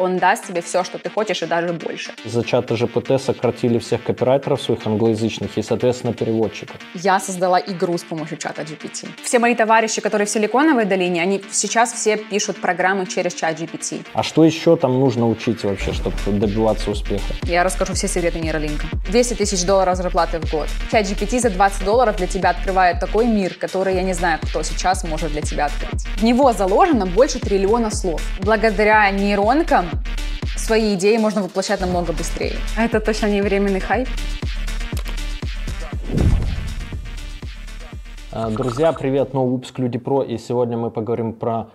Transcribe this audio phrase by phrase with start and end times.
[0.00, 2.12] Он даст тебе все, что ты хочешь, и даже больше.
[2.24, 6.76] За чата ЖПТ сократили всех копирайтеров своих англоязычных и, соответственно, переводчиков.
[6.94, 9.08] Я создала игру с помощью чата GPT.
[9.22, 14.00] Все мои товарищи, которые в Силиконовой долине, они сейчас все пишут программы через чат GPT.
[14.14, 17.34] А что еще там нужно учить вообще, чтобы добиваться успеха?
[17.42, 18.86] Я расскажу все секреты нейролинка.
[19.10, 20.68] 200 тысяч долларов зарплаты в год.
[20.90, 24.62] Чат GPT за 20 долларов для тебя открывает такой мир, который я не знаю, кто
[24.62, 26.06] сейчас может для тебя открыть.
[26.16, 28.22] В него заложено больше триллиона слов.
[28.40, 29.89] Благодаря нейронкам
[30.56, 32.56] свои идеи можно воплощать намного быстрее.
[32.76, 34.08] А это точно не временный хайп?
[38.32, 39.34] А, друзья, привет!
[39.34, 41.70] Новый выпуск Люди Про, и сегодня мы поговорим про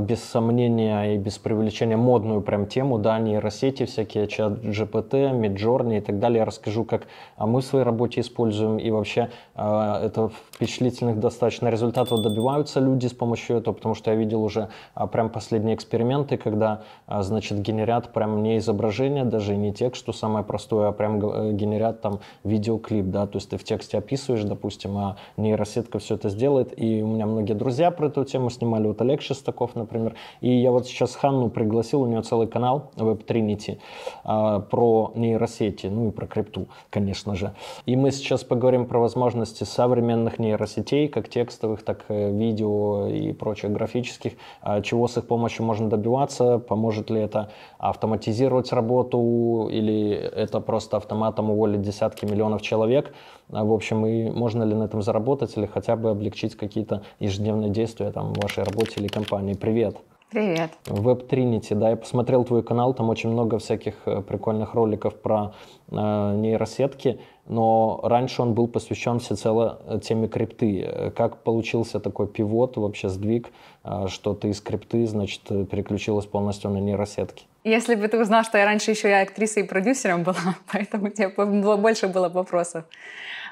[0.00, 6.00] без сомнения и без привлечения модную прям тему, да, нейросети всякие, чат GPT, Midjourney и
[6.00, 6.38] так далее.
[6.38, 7.06] Я расскажу, как
[7.36, 8.78] а, мы в своей работе используем.
[8.78, 14.16] И вообще э, это впечатлительных достаточно результатов добиваются люди с помощью этого, потому что я
[14.16, 19.72] видел уже э, прям последние эксперименты, когда, э, значит, генерят прям не изображение, даже не
[19.72, 21.20] текст, что самое простое, а прям
[21.56, 26.28] генерят там видеоклип, да, то есть ты в тексте описываешь, допустим, а нейросетка все это
[26.28, 30.14] сделает, и у меня многие друзья про эту тему снимали, вот Олег Шестаков, Песков, например.
[30.40, 33.78] И я вот сейчас Ханну пригласил, у нее целый канал Web Trinity
[34.24, 37.52] а, про нейросети, ну и про крипту, конечно же.
[37.86, 43.72] И мы сейчас поговорим про возможности современных нейросетей, как текстовых, так и видео и прочих
[43.72, 50.60] графических, а, чего с их помощью можно добиваться, поможет ли это автоматизировать работу или это
[50.60, 53.14] просто автоматом уволить десятки миллионов человек.
[53.50, 57.70] А, в общем, и можно ли на этом заработать или хотя бы облегчить какие-то ежедневные
[57.70, 59.54] действия там, в вашей работе или компании.
[59.54, 59.96] Привет!
[60.30, 60.72] Привет.
[60.86, 65.54] Web Trinity, да, я посмотрел твой канал, там очень много всяких э, прикольных роликов про
[65.88, 70.80] э, нейросетки, но раньше он был посвящен всецело э, теме крипты.
[70.80, 73.52] Э, как получился такой пивот, вообще сдвиг,
[73.84, 77.44] э, что ты из крипты, значит, переключилась полностью на нейросетки?
[77.64, 80.36] Если бы ты узнал, что я раньше еще и актрисой и продюсером была,
[80.72, 82.84] поэтому у тебя больше было вопросов.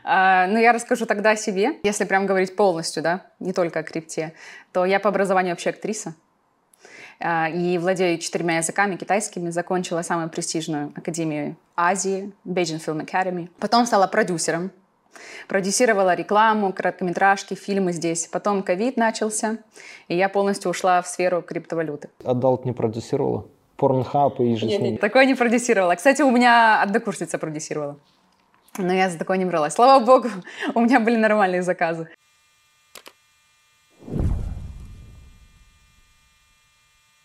[0.05, 1.79] А, Но ну, я расскажу тогда о себе.
[1.83, 4.35] Если прям говорить полностью, да, не только о крипте,
[4.73, 6.15] то я по образованию вообще актриса.
[7.21, 9.49] А, и владею четырьмя языками китайскими.
[9.49, 13.49] Закончила самую престижную академию Азии, Beijing Film Academy.
[13.59, 14.73] Потом стала продюсером.
[15.49, 18.27] Продюсировала рекламу, короткометражки, фильмы здесь.
[18.27, 19.59] Потом ковид начался,
[20.09, 22.11] и я полностью ушла в сферу криптовалюты.
[22.25, 23.47] Адалт не продюсировала?
[23.83, 24.97] Порнхаб и же ним?
[24.97, 25.97] Такое не продюсировала.
[25.97, 27.97] Кстати, у меня однокурсница продюсировала.
[28.79, 29.75] Но я за такое не бралась.
[29.75, 30.29] Слава богу,
[30.75, 32.09] у меня были нормальные заказы.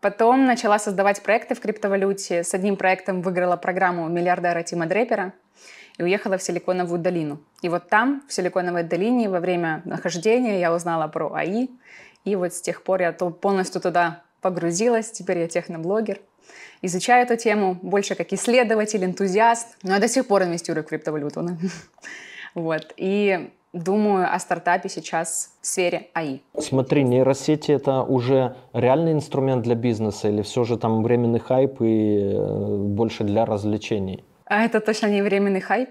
[0.00, 2.42] Потом начала создавать проекты в криптовалюте.
[2.42, 5.34] С одним проектом выиграла программу миллиардера Тима Дрепера
[5.98, 7.38] и уехала в Силиконовую долину.
[7.60, 11.68] И вот там, в Силиконовой долине, во время нахождения я узнала про АИ.
[12.24, 15.10] И вот с тех пор я полностью туда погрузилась.
[15.10, 16.20] Теперь я техноблогер.
[16.80, 19.76] Изучаю эту тему больше как исследователь, энтузиаст.
[19.82, 21.46] Но я до сих пор инвестирую в криптовалюту.
[22.54, 22.94] Вот.
[22.96, 26.40] И думаю о стартапе сейчас в сфере АИ.
[26.58, 32.32] Смотри, нейросети это уже реальный инструмент для бизнеса или все же там временный хайп и
[32.34, 34.24] э, больше для развлечений?
[34.46, 35.90] А это точно не временный хайп.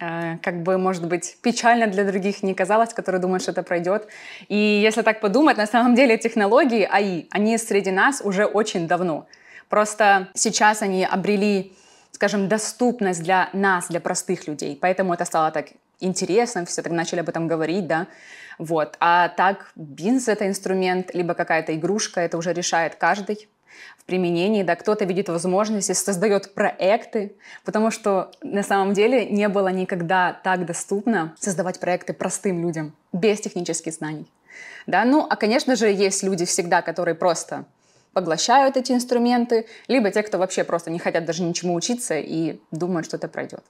[0.00, 4.08] Э, как бы, может быть, печально для других не казалось, которые думают, что это пройдет.
[4.48, 9.26] И если так подумать, на самом деле технологии АИ, они среди нас уже очень давно.
[9.68, 11.72] Просто сейчас они обрели
[12.22, 14.78] скажем, доступность для нас, для простых людей.
[14.80, 15.66] Поэтому это стало так
[16.04, 18.06] интересно, все так начали об этом говорить, да.
[18.58, 18.96] Вот.
[19.00, 23.48] А так бизнес— это инструмент, либо какая-то игрушка, это уже решает каждый
[23.98, 27.34] в применении, да, кто-то видит возможности, создает проекты,
[27.64, 33.40] потому что на самом деле не было никогда так доступно создавать проекты простым людям, без
[33.40, 34.26] технических знаний.
[34.86, 37.64] Да, ну, а, конечно же, есть люди всегда, которые просто
[38.12, 43.06] поглощают эти инструменты, либо те, кто вообще просто не хотят даже ничему учиться и думают,
[43.06, 43.64] что это пройдет.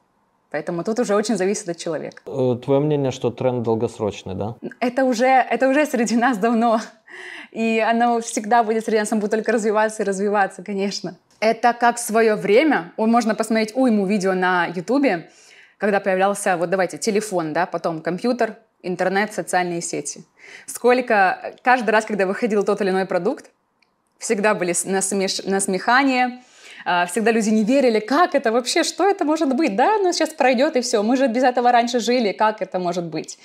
[0.53, 2.23] Поэтому тут уже очень зависит от человека.
[2.27, 4.55] Э, твое мнение, что тренд долгосрочный, да?
[4.81, 6.79] Это уже, это уже среди нас давно.
[7.53, 11.17] И оно всегда будет среди нас, оно будет только развиваться и развиваться, конечно.
[11.41, 15.31] Это как свое время, можно посмотреть уйму видео на Ютубе,
[15.79, 20.25] когда появлялся, вот давайте, телефон, да, потом компьютер, интернет, социальные сети.
[20.67, 23.51] Сколько, каждый раз, когда выходил тот или иной продукт,
[24.19, 26.43] всегда были насмеш, насмехания,
[27.09, 30.77] всегда люди не верили, как это вообще, что это может быть, да, ну сейчас пройдет
[30.77, 33.39] и все, мы же без этого раньше жили, как это может быть,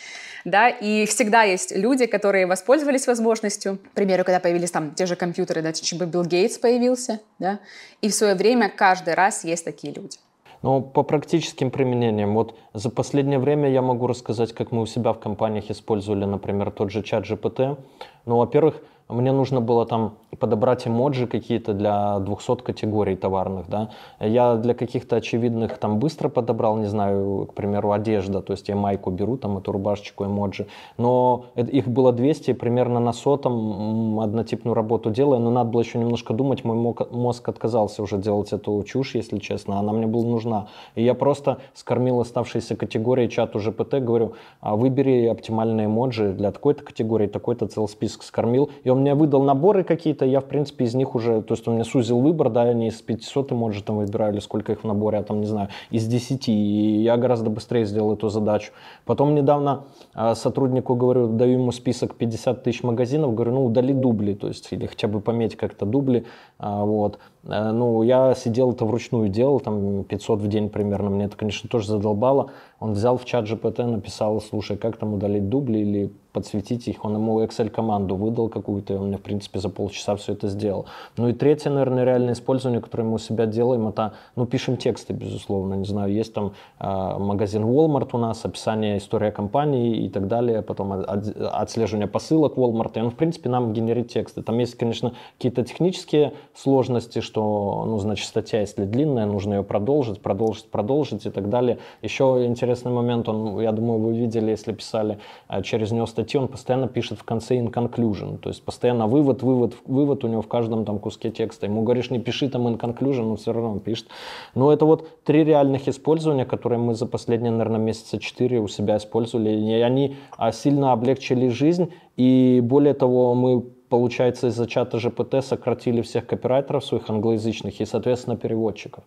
[0.45, 5.15] да, и всегда есть люди, которые воспользовались возможностью, к примеру, когда появились там те же
[5.15, 7.59] компьютеры, да, типа Билл Гейтс появился, да,
[8.01, 10.17] и в свое время каждый раз есть такие люди.
[10.63, 15.13] Но по практическим применениям, вот за последнее время я могу рассказать, как мы у себя
[15.13, 17.77] в компаниях использовали, например, тот же чат GPT.
[18.25, 23.89] Ну, во-первых, мне нужно было там подобрать эмоджи какие-то для 200 категорий товарных, да.
[24.19, 28.75] Я для каких-то очевидных там быстро подобрал, не знаю, к примеру, одежда, то есть я
[28.75, 30.67] майку беру, там эту рубашечку эмоджи,
[30.97, 36.33] но их было 200, примерно на сотом однотипную работу делаю, но надо было еще немножко
[36.33, 36.75] думать, мой
[37.11, 40.67] мозг отказался уже делать эту чушь, если честно, она мне была нужна.
[40.95, 46.83] И я просто скормил оставшиеся категории чату GPT, говорю, «А выбери оптимальные эмоджи для такой-то
[46.83, 50.85] категории, такой-то целый список скормил, и он он мне выдал наборы какие-то, я, в принципе,
[50.85, 53.83] из них уже, то есть он мне сузил выбор, да, я не из 500 эмоджи
[53.83, 57.17] там выбираю, или сколько их в наборе, а там, не знаю, из 10, и я
[57.17, 58.71] гораздо быстрее сделал эту задачу.
[59.05, 59.85] Потом недавно
[60.15, 64.67] э, сотруднику говорю, даю ему список 50 тысяч магазинов, говорю, ну, удали дубли, то есть,
[64.71, 66.25] или хотя бы пометь как-то дубли,
[66.59, 67.19] э, вот.
[67.43, 71.69] Э, ну, я сидел это вручную делал, там 500 в день примерно, мне это, конечно,
[71.69, 72.51] тоже задолбало.
[72.79, 77.03] Он взял в чат GPT, написал, слушай, как там удалить дубли или подсветить их.
[77.03, 80.85] Он ему Excel-команду выдал какую-то, и он мне, в принципе, за полчаса все это сделал.
[81.17, 85.13] Ну и третье, наверное, реальное использование, которое мы у себя делаем, это, ну, пишем тексты,
[85.13, 85.73] безусловно.
[85.73, 90.61] Не знаю, есть там э, магазин Walmart у нас, описание, история компании и так далее,
[90.61, 94.43] потом от, отслеживание посылок Walmart, и он, в принципе, нам генерит тексты.
[94.43, 100.21] Там есть, конечно, какие-то технические сложности, что, ну, значит, статья, если длинная, нужно ее продолжить,
[100.21, 101.79] продолжить, продолжить и так далее.
[102.01, 106.47] Еще интересный момент, он, я думаю, вы видели, если писали а, через него статьи, он
[106.47, 110.47] постоянно пишет в конце in conclusion, то есть постоянно вывод, вывод, вывод у него в
[110.47, 111.65] каждом там куске текста.
[111.65, 114.07] Ему говоришь, не пиши там in conclusion, он все равно пишет.
[114.55, 118.97] Но это вот три реальных использования, которые мы за последние, наверное, месяца четыре у себя
[118.97, 125.43] использовали, и они а, сильно облегчили жизнь, и более того, мы получается, из-за чата ЖПТ
[125.43, 129.03] сократили всех копирайтеров своих англоязычных и, соответственно, переводчиков.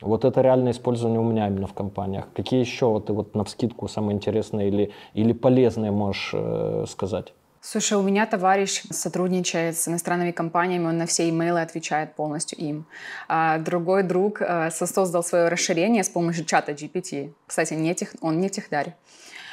[0.00, 2.26] Вот это реальное использование у меня именно в компаниях.
[2.34, 7.32] Какие еще вот ты вот на вскидку самые интересные или, или полезные можешь э, сказать?
[7.60, 12.86] Слушай, у меня товарищ сотрудничает с иностранными компаниями, он на все имейлы отвечает полностью им.
[13.28, 17.32] А другой друг э, создал свое расширение с помощью чата GPT.
[17.46, 18.96] Кстати, не тех, он не технарь.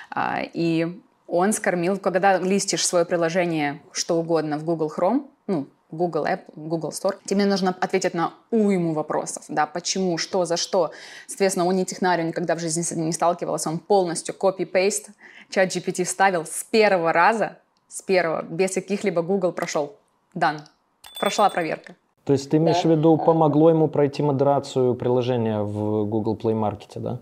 [0.09, 0.99] А, и
[1.29, 6.89] он скормил, когда листишь свое приложение, что угодно в Google Chrome, ну, Google App, Google
[6.89, 10.91] Store, тебе нужно ответить на уйму вопросов, да, почему, что, за что.
[11.27, 15.09] Соответственно, он не технарь, он никогда в жизни с этим не сталкивался, он полностью copy-paste,
[15.49, 17.57] чат GPT вставил с первого раза,
[17.87, 19.95] с первого, без каких-либо Google прошел.
[20.35, 20.61] Дан.
[21.19, 21.95] Прошла проверка.
[22.23, 22.89] То есть ты имеешь да.
[22.89, 27.19] в виду, помогло ему пройти модерацию приложения в Google Play Market, да?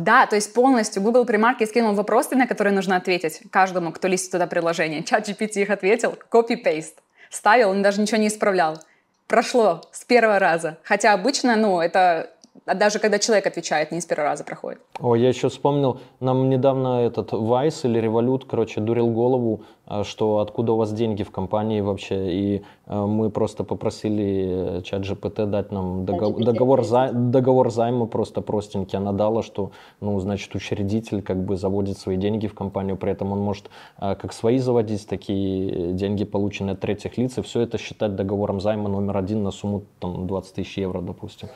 [0.00, 4.32] Да, то есть полностью Google Market скинул вопросы, на которые нужно ответить каждому, кто листит
[4.32, 5.02] туда приложение.
[5.02, 6.94] Чат GPT их ответил, copy-paste
[7.30, 8.78] ставил, он даже ничего не исправлял.
[9.26, 10.78] Прошло с первого раза.
[10.84, 12.30] Хотя обычно, ну, это
[12.66, 14.80] даже когда человек отвечает, не с первого раза проходит.
[14.98, 19.64] О, я еще вспомнил, нам недавно этот Вайс или Револют, короче, дурил голову,
[20.04, 25.02] что откуда у вас деньги в компании вообще, и а, мы просто попросили э, чат
[25.02, 28.98] GPT дать нам договор, договор, зай, договор займа просто простенький.
[28.98, 33.32] Она дала, что, ну, значит, учредитель как бы заводит свои деньги в компанию, при этом
[33.32, 37.78] он может а, как свои заводить, такие деньги, полученные от третьих лиц, и все это
[37.78, 41.48] считать договором займа номер один на сумму там 20 тысяч евро, допустим.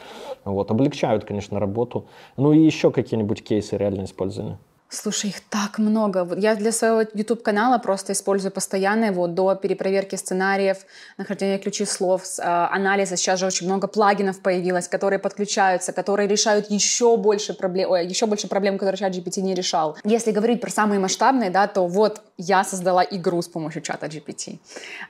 [0.45, 2.07] Вот, облегчают, конечно, работу.
[2.37, 4.59] Ну и еще какие-нибудь кейсы реально использования?
[4.91, 6.27] Слушай, их так много.
[6.39, 10.79] Я для своего YouTube-канала просто использую постоянно его до перепроверки сценариев,
[11.19, 13.17] нахождения ключей слов, а, анализа.
[13.17, 18.25] Сейчас же очень много плагинов появилось, которые подключаются, которые решают еще больше проблем, ой, еще
[18.25, 19.99] больше проблем, которые чат GPT не решал.
[20.05, 24.59] Если говорить про самые масштабные, да, то вот я создала игру с помощью чата GPT.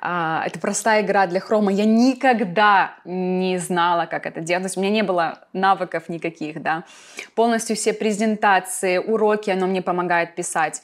[0.01, 1.71] А, это простая игра для хрома.
[1.71, 4.63] Я никогда не знала, как это делать.
[4.63, 6.85] То есть у меня не было навыков никаких, да.
[7.35, 10.83] Полностью все презентации, уроки, оно мне помогает писать.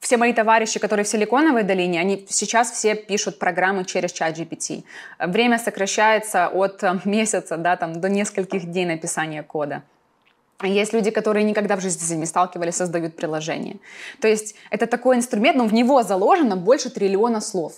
[0.00, 4.84] Все мои товарищи, которые в Силиконовой долине, они сейчас все пишут программы через чат GPT.
[5.18, 9.82] Время сокращается от э, месяца да, там, до нескольких дней написания кода.
[10.62, 13.78] Есть люди, которые никогда в жизни с ними сталкивались, создают приложение.
[14.20, 17.74] То есть это такой инструмент, но в него заложено больше триллиона слов.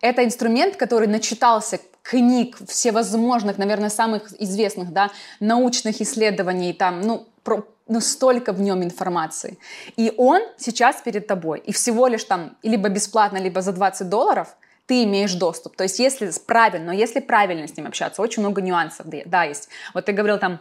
[0.00, 5.10] Это инструмент, который начитался книг всевозможных, наверное, самых известных, да,
[5.40, 9.58] научных исследований, там, ну, про, ну, столько в нем информации.
[9.96, 11.60] И он сейчас перед тобой.
[11.60, 14.56] И всего лишь там либо бесплатно, либо за 20 долларов
[14.86, 15.76] ты имеешь доступ.
[15.76, 19.68] То есть если правильно, но если правильно с ним общаться, очень много нюансов, да, есть.
[19.94, 20.60] Вот ты говорил там,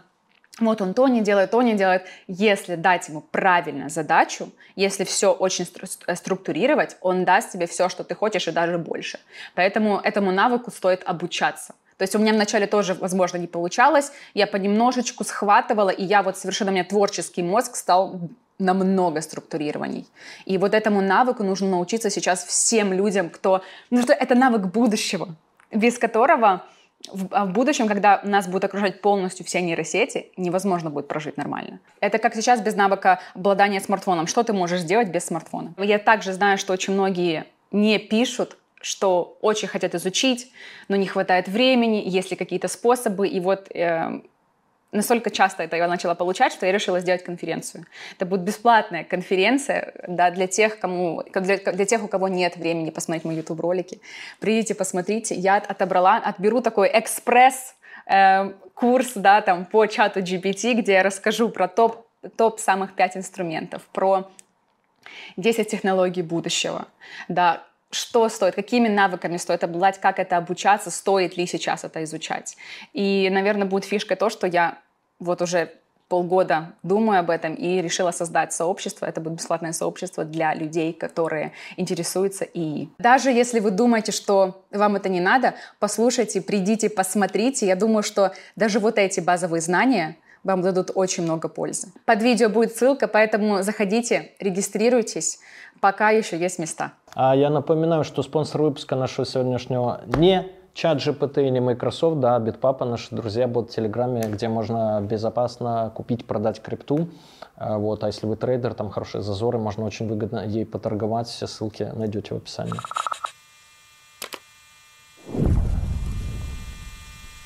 [0.59, 2.05] вот он то не делает, то не делает.
[2.27, 5.65] Если дать ему правильно задачу, если все очень
[6.15, 9.19] структурировать, он даст тебе все, что ты хочешь и даже больше.
[9.55, 11.75] Поэтому этому навыку стоит обучаться.
[11.97, 16.37] То есть у меня вначале тоже, возможно, не получалось, я понемножечку схватывала, и я вот
[16.37, 18.19] совершенно, у меня творческий мозг стал
[18.59, 20.07] намного структурированней.
[20.45, 23.61] И вот этому навыку нужно научиться сейчас всем людям, кто...
[23.89, 25.35] Ну что это навык будущего,
[25.71, 26.63] без которого
[27.11, 31.79] в, а в будущем, когда нас будут окружать полностью все нейросети, невозможно будет прожить нормально.
[31.99, 34.27] Это как сейчас без навыка обладания смартфоном.
[34.27, 35.73] Что ты можешь сделать без смартфона?
[35.77, 40.51] Я также знаю, что очень многие не пишут что очень хотят изучить,
[40.87, 43.27] но не хватает времени, есть ли какие-то способы.
[43.27, 44.21] И вот э,
[44.91, 47.85] настолько часто это я начала получать, что я решила сделать конференцию.
[48.15, 52.89] Это будет бесплатная конференция да, для, тех, кому, для, для тех, у кого нет времени
[52.89, 53.99] посмотреть мои YouTube-ролики.
[54.39, 55.35] Придите, посмотрите.
[55.35, 57.75] Я отобрала, отберу такой экспресс
[58.05, 62.05] э, курс да, там, по чату GPT, где я расскажу про топ,
[62.37, 64.29] топ самых пять инструментов, про
[65.37, 66.87] 10 технологий будущего,
[67.27, 72.57] да, что стоит, какими навыками стоит обладать, как это обучаться, стоит ли сейчас это изучать.
[72.93, 74.79] И, наверное, будет фишкой то, что я
[75.19, 75.71] вот уже
[76.09, 79.05] полгода думаю об этом и решила создать сообщество.
[79.05, 82.89] Это будет бесплатное сообщество для людей, которые интересуются ИИ.
[82.97, 87.67] Даже если вы думаете, что вам это не надо, послушайте, придите, посмотрите.
[87.67, 91.91] Я думаю, что даже вот эти базовые знания вам дадут очень много пользы.
[92.05, 95.39] Под видео будет ссылка, поэтому заходите, регистрируйтесь,
[95.81, 96.93] пока еще есть места.
[97.19, 100.45] А я напоминаю, что спонсор выпуска нашего сегодняшнего не
[100.75, 106.27] Чат GPT или Microsoft, да, Bitpapa, наши друзья, будут в Телеграме, где можно безопасно купить,
[106.27, 107.07] продать крипту.
[107.55, 111.27] А, вот, а если вы трейдер, там хорошие зазоры, можно очень выгодно ей поторговать.
[111.27, 112.75] Все ссылки найдете в описании.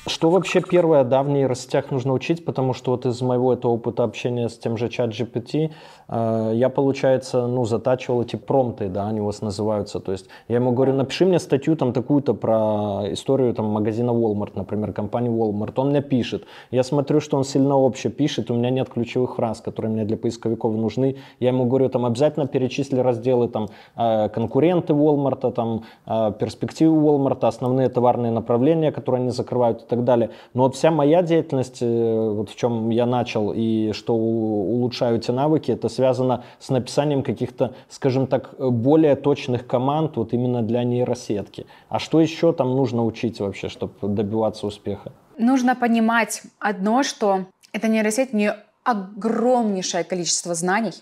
[0.04, 4.02] Что вообще первое, да, в нейросетях нужно учить, потому что вот из моего этого опыта
[4.02, 5.70] общения с тем же чат GPT
[6.08, 10.56] э, я, получается, ну, затачивал эти промты, да, они у вас называются, то есть я
[10.56, 15.74] ему говорю, напиши мне статью там такую-то про историю там магазина Walmart, например, компании Walmart,
[15.76, 19.60] он мне пишет, я смотрю, что он сильно обще пишет, у меня нет ключевых фраз,
[19.60, 24.94] которые мне для поисковиков нужны, я ему говорю, там, обязательно перечисли разделы, там, э, конкуренты
[24.94, 30.30] Walmart, там, э, перспективы Walmart, основные товарные направления, которые они закрывают так далее.
[30.54, 35.30] Но вот вся моя деятельность, э, вот в чем я начал и что улучшаю эти
[35.30, 41.66] навыки, это связано с написанием каких-то, скажем так, более точных команд вот именно для нейросетки.
[41.88, 45.12] А что еще там нужно учить вообще, чтобы добиваться успеха?
[45.38, 50.94] Нужно понимать одно, что эта нейросеть не огромнейшее количество знаний,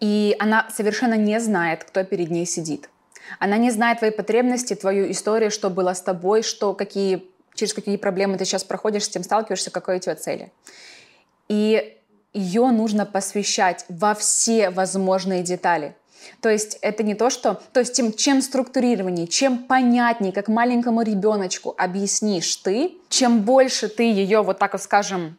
[0.00, 2.88] и она совершенно не знает, кто перед ней сидит.
[3.38, 7.96] Она не знает твои потребности, твою историю, что было с тобой, что какие через какие
[7.96, 10.52] проблемы ты сейчас проходишь, с тем сталкиваешься, какой у тебя цели.
[11.48, 11.96] И
[12.32, 15.94] ее нужно посвящать во все возможные детали.
[16.40, 17.60] То есть это не то, что...
[17.72, 24.04] То есть тем, чем структурированнее, чем понятнее, как маленькому ребеночку объяснишь ты, чем больше ты
[24.04, 25.36] ее, вот так вот скажем,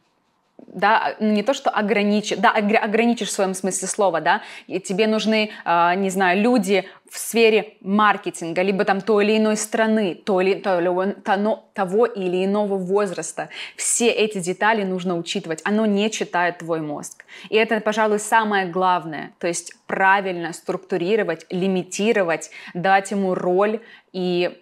[0.73, 5.07] да, ну, не то, что ограничишь, да, ограничишь в своем смысле слова, да, и тебе
[5.07, 10.41] нужны, э, не знаю, люди в сфере маркетинга, либо там той или иной страны, то
[10.41, 10.81] или, то,
[11.23, 13.49] то, того или иного возраста.
[13.77, 15.61] Все эти детали нужно учитывать.
[15.63, 17.25] Оно не читает твой мозг.
[17.49, 19.33] И это, пожалуй, самое главное.
[19.37, 24.59] То есть правильно структурировать, лимитировать, дать ему роль и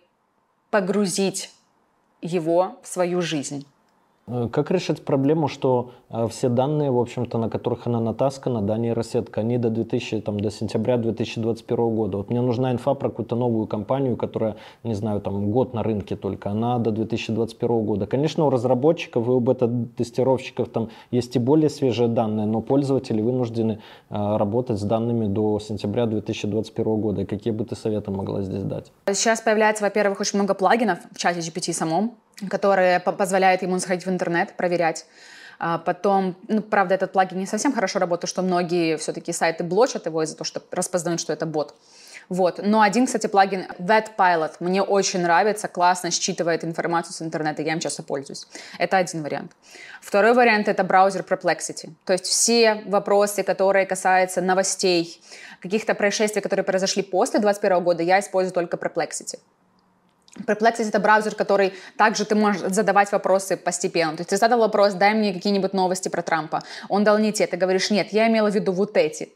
[0.72, 1.52] погрузить
[2.22, 3.66] его в свою жизнь.
[4.32, 8.78] Э, как решить проблему, что э, все данные, в общем-то, на которых она натаскана, да,
[8.78, 12.18] нейросетка, они до, 2000, там, до сентября 2021 года.
[12.18, 16.16] Вот мне нужна инфа про какую-то новую компанию, которая, не знаю, там, год на рынке
[16.16, 18.08] только, она до 2021 года.
[18.08, 23.80] Конечно, у разработчиков и у бета-тестировщиков там есть и более свежие данные, но пользователи вынуждены
[24.10, 27.22] э, работать с данными до сентября 2021 года.
[27.24, 28.94] И какие бы ты советы могла здесь дать?
[29.12, 32.14] Сейчас появляется, во-первых, очень много плагинов в чате GPT самом,
[32.50, 35.06] которые позволяют ему заходить в интернет, проверять.
[35.60, 40.08] А потом, ну, правда, этот плагин не совсем хорошо работает, что многие все-таки сайты блочат
[40.08, 41.76] его из-за того, что распознают, что это бот.
[42.30, 42.62] Вот.
[42.64, 47.80] Но один, кстати, плагин VetPilot мне очень нравится, классно считывает информацию с интернета, я им
[47.80, 48.48] часто пользуюсь.
[48.80, 49.52] Это один вариант.
[50.02, 51.90] Второй вариант— это браузер Perplexity.
[52.06, 55.22] То есть все вопросы, которые касаются новостей,
[55.62, 59.38] каких-то происшествий, которые произошли после 2021 года, я использую только Perplexity.
[60.48, 64.16] Perplexity— это браузер, который также ты можешь задавать вопросы постепенно.
[64.16, 66.64] То есть ты задал вопрос, дай мне какие-нибудь новости про Трампа.
[66.90, 69.32] Он дал не те, ты говоришь, нет, я имела в виду вот эти.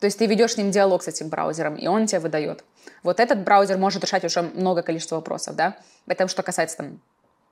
[0.00, 2.64] То есть ты ведешь с ним диалог с этим браузером, и он тебе выдает.
[3.02, 5.76] Вот этот браузер может решать уже много количества вопросов, да?
[6.06, 7.00] Это что касается там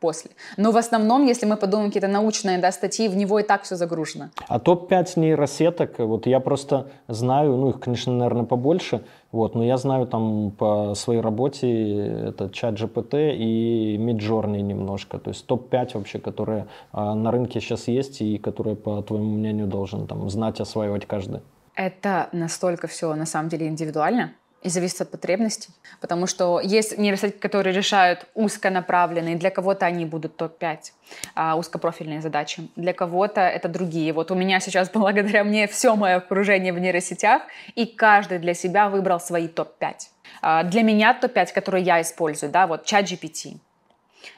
[0.04, 0.30] после.
[0.58, 3.76] Но в основном, если мы подумаем какие-то научные да, статьи, в него и так все
[3.76, 4.24] загружено.
[4.48, 9.00] А топ-5 нейросеток, вот я просто знаю, ну их, конечно, наверное, побольше,
[9.32, 11.68] вот, но я знаю там по своей работе
[12.28, 17.88] это чат GPT и Midjourney немножко, то есть топ-5 вообще, которые а, на рынке сейчас
[17.88, 21.40] есть и которые, по твоему мнению, должен там знать, осваивать каждый.
[21.76, 24.34] Это настолько все на самом деле индивидуально
[24.64, 25.68] и зависит от потребностей.
[26.00, 30.78] Потому что есть нейросети, которые решают узконаправленные, для кого-то они будут топ-5
[31.34, 34.12] а, узкопрофильные задачи, для кого-то это другие.
[34.12, 37.42] Вот у меня сейчас, благодаря мне, все мое окружение в нейросетях,
[37.74, 39.94] и каждый для себя выбрал свои топ-5.
[40.40, 43.58] А, для меня топ-5, которые я использую, да, вот ChatGPT,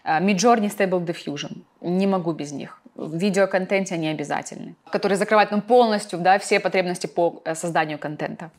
[0.03, 2.81] а, Midjourney Stable Diffusion, не могу без них.
[2.97, 8.51] В видеоконтенте они обязательны, которые закрывают ну, полностью да, все потребности по э, созданию контента.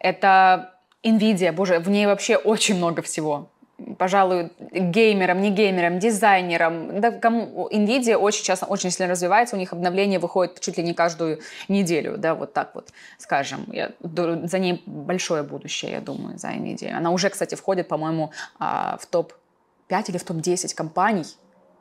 [0.00, 3.50] Это Nvidia, боже, в ней вообще очень много всего.
[3.96, 7.00] Пожалуй, геймерам, не геймерам, дизайнерам.
[7.00, 7.68] Да, кому...
[7.70, 12.18] Nvidia очень часто, очень сильно развивается, у них обновления выходят чуть ли не каждую неделю,
[12.18, 13.66] да, вот так вот, скажем.
[13.68, 16.90] Я, за ней большое будущее, я думаю, за Nvidia.
[16.90, 21.26] Она уже, кстати, входит, по-моему, а, в топ-5 или в топ-10 компаний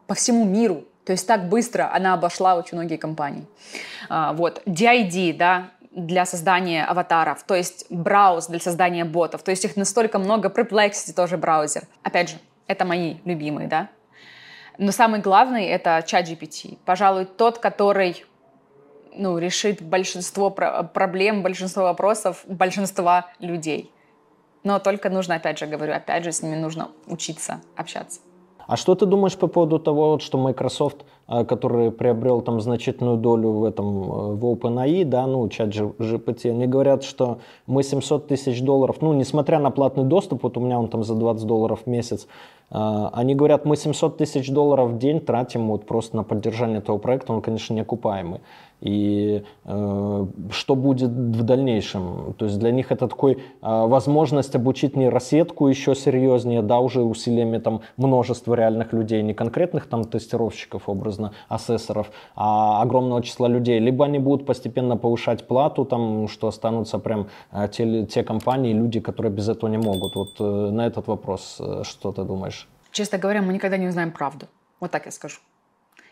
[0.05, 0.83] по всему миру.
[1.07, 3.45] То есть так быстро она обошла очень многие компании.
[4.09, 9.65] А, вот, DID, да, для создания аватаров, то есть брауз для создания ботов, то есть
[9.65, 11.83] их настолько много, Perplexity тоже браузер.
[12.03, 12.35] Опять же,
[12.67, 13.89] это мои любимые, да.
[14.77, 16.77] Но самый главный— это ChatGPT.
[16.85, 18.25] Пожалуй, тот, который
[19.15, 23.91] ну, решит большинство проблем, большинство вопросов большинства людей.
[24.63, 28.19] Но только нужно, опять же говорю, опять же, с ними нужно учиться общаться.
[28.67, 33.63] А что ты думаешь по поводу того, что Microsoft, который приобрел там значительную долю в
[33.65, 38.97] этом, э, в OpenAI, да, ну, чат GPT, они говорят, что мы 700 тысяч долларов,
[39.01, 42.27] ну, несмотря на платный доступ, вот у меня он там за 20 долларов в месяц,
[42.71, 46.97] э, они говорят, мы 700 тысяч долларов в день тратим вот просто на поддержание этого
[46.97, 48.39] проекта, он, конечно, не окупаемый
[48.81, 52.35] и э, что будет в дальнейшем.
[52.37, 57.57] То есть для них это такой э, возможность обучить нейросетку еще серьезнее, да, уже усилиями
[57.57, 60.83] там множества реальных людей, не конкретных там тестировщиков
[61.17, 63.79] образно, ассессоров, а огромного числа людей.
[63.79, 68.99] Либо они будут постепенно повышать плату, там, что останутся прям э, те, те компании, люди,
[68.99, 70.15] которые без этого не могут.
[70.15, 72.67] Вот э, на этот вопрос э, что ты думаешь?
[72.91, 74.45] Честно говоря, мы никогда не узнаем правду.
[74.79, 75.39] Вот так я скажу.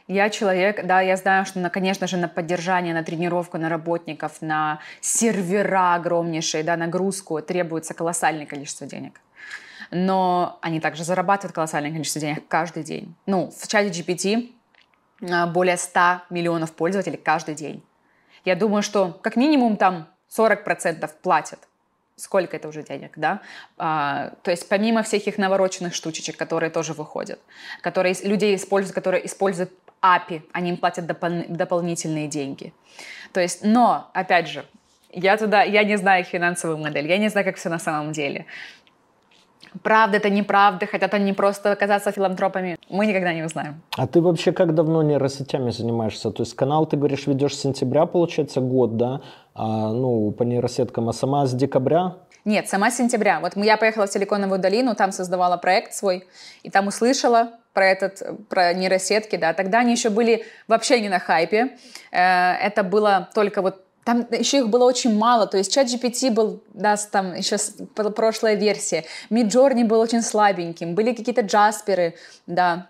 [0.08, 4.42] Я человек, да, я знаю, что, на, конечно же, на поддержание, на тренировку, на работников,
[4.42, 9.20] на сервера огромнейшие, да, нагрузку требуется колоссальное количество денег.
[9.92, 13.16] Но они также зарабатывают колоссальное количество денег каждый день.
[13.26, 14.55] Ну, в чате GPT
[15.54, 17.84] более 100 миллионов пользователей каждый день.
[18.44, 21.60] Я думаю, что как минимум там 40% платят
[22.18, 23.42] сколько это уже денег, да?
[23.78, 27.40] А, то есть помимо всех их навороченных штучечек, которые тоже выходят,
[27.82, 32.74] которые людей используют, которые используют API, они им платят допол- дополнительные деньги.
[33.34, 34.66] То есть, но, опять же,
[35.12, 38.12] я туда, я не знаю их финансовую модель, я не знаю, как все на самом
[38.12, 38.46] деле.
[39.84, 43.82] Правда это, неправда, хотят они просто оказаться филантропами, мы никогда не узнаем.
[43.98, 46.32] А ты вообще как давно нейросетями занимаешься?
[46.32, 49.22] То есть канал, ты говоришь, ведешь с сентября, получается, год, да?
[49.54, 52.16] А, ну, по нейросеткам, а сама с декабря?
[52.46, 53.40] Нет, сама с сентября.
[53.40, 56.28] Вот я поехала в Силиконовую долину, там создавала проект свой,
[56.62, 61.20] и там услышала про этот, про нейросетки, да, тогда они еще были вообще не на
[61.20, 61.76] хайпе,
[62.12, 66.32] э, это было только вот там еще их было очень мало, то есть чат GPT
[66.32, 67.58] был, да, там еще
[68.16, 72.14] прошлая версия, Midjourney был очень слабеньким, были какие-то джасперы,
[72.48, 72.88] да,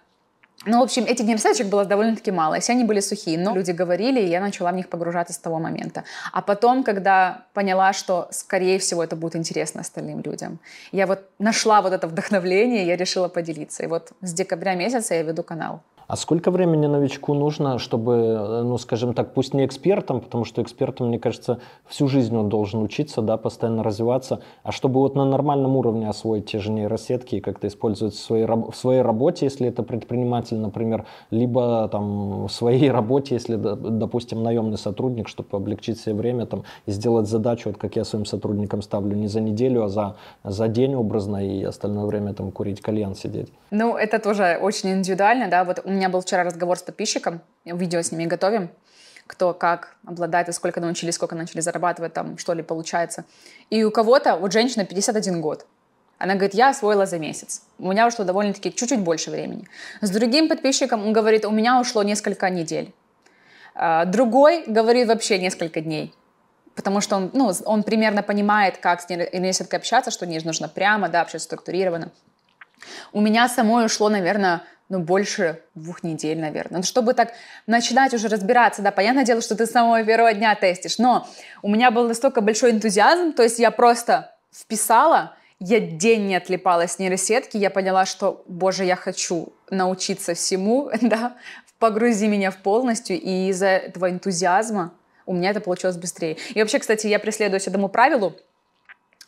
[0.66, 3.72] ну, в общем, этих нейросеточек было довольно-таки мало, и все они были сухие, но люди
[3.72, 6.04] говорили, и я начала в них погружаться с того момента.
[6.32, 10.60] А потом, когда поняла, что, скорее всего, это будет интересно остальным людям,
[10.92, 13.84] я вот нашла вот это вдохновление, я решила поделиться.
[13.84, 15.82] И вот с декабря месяца я веду канал.
[16.08, 21.08] А сколько времени новичку нужно, чтобы, ну, скажем так, пусть не экспертом, потому что экспертом,
[21.08, 25.76] мне кажется, всю жизнь он должен учиться, да, постоянно развиваться, а чтобы вот на нормальном
[25.76, 29.84] уровне освоить те же нейросетки и как-то использовать в своей, в своей работе, если это
[29.84, 36.46] предприниматель, например, либо там в своей работе, если, допустим, наемный сотрудник, чтобы облегчить себе время
[36.46, 40.16] там и сделать задачу, вот как я своим сотрудникам ставлю, не за неделю, а за,
[40.44, 43.52] за день образно и остальное время там курить кальян сидеть.
[43.72, 48.02] Ну, это тоже очень индивидуально, да, вот у меня был вчера разговор с подписчиком, видео
[48.02, 48.70] с ними готовим,
[49.28, 53.26] кто как обладает и сколько научились, сколько начали зарабатывать, там, что ли получается.
[53.70, 55.66] И у кого-то, вот женщина 51 год,
[56.18, 57.64] она говорит, я освоила за месяц.
[57.78, 59.68] У меня ушло довольно-таки чуть-чуть больше времени.
[60.02, 62.94] С другим подписчиком он говорит, у меня ушло несколько недель.
[63.74, 66.14] А, другой говорит вообще несколько дней.
[66.76, 71.10] Потому что он, ну, он примерно понимает, как с нейросеткой общаться, что не нужно прямо,
[71.10, 72.12] да, общаться структурированно.
[73.12, 76.78] У меня самой ушло, наверное, ну, больше двух недель, наверное.
[76.78, 77.34] Ну, чтобы так
[77.66, 81.28] начинать уже разбираться, да, понятное дело, что ты с самого первого дня тестишь, но
[81.62, 86.88] у меня был настолько большой энтузиазм, то есть я просто вписала, я день не отлипала
[86.88, 91.36] с нейросетки, я поняла, что, боже, я хочу научиться всему, да,
[91.80, 94.94] погрузи меня в полностью, и из-за этого энтузиазма
[95.26, 96.38] у меня это получилось быстрее.
[96.54, 98.36] И вообще, кстати, я преследуюсь этому правилу,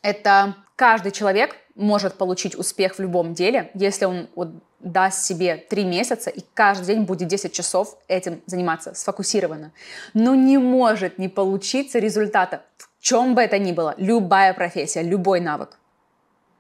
[0.04, 5.86] это каждый человек может получить успех в любом деле, если он вот даст себе три
[5.86, 9.72] месяца и каждый день будет 10 часов этим заниматься сфокусированно.
[10.13, 15.40] Но не может не получиться результата в чем бы это ни было, любая профессия, любой
[15.40, 15.78] навык.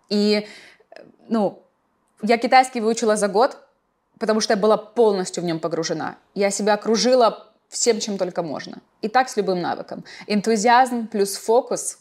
[0.09, 0.47] И,
[1.27, 1.63] ну,
[2.21, 3.57] я китайский выучила за год,
[4.19, 6.17] потому что я была полностью в нем погружена.
[6.35, 8.77] Я себя окружила всем, чем только можно.
[9.01, 10.03] И так с любым навыком.
[10.27, 11.99] Энтузиазм плюс фокус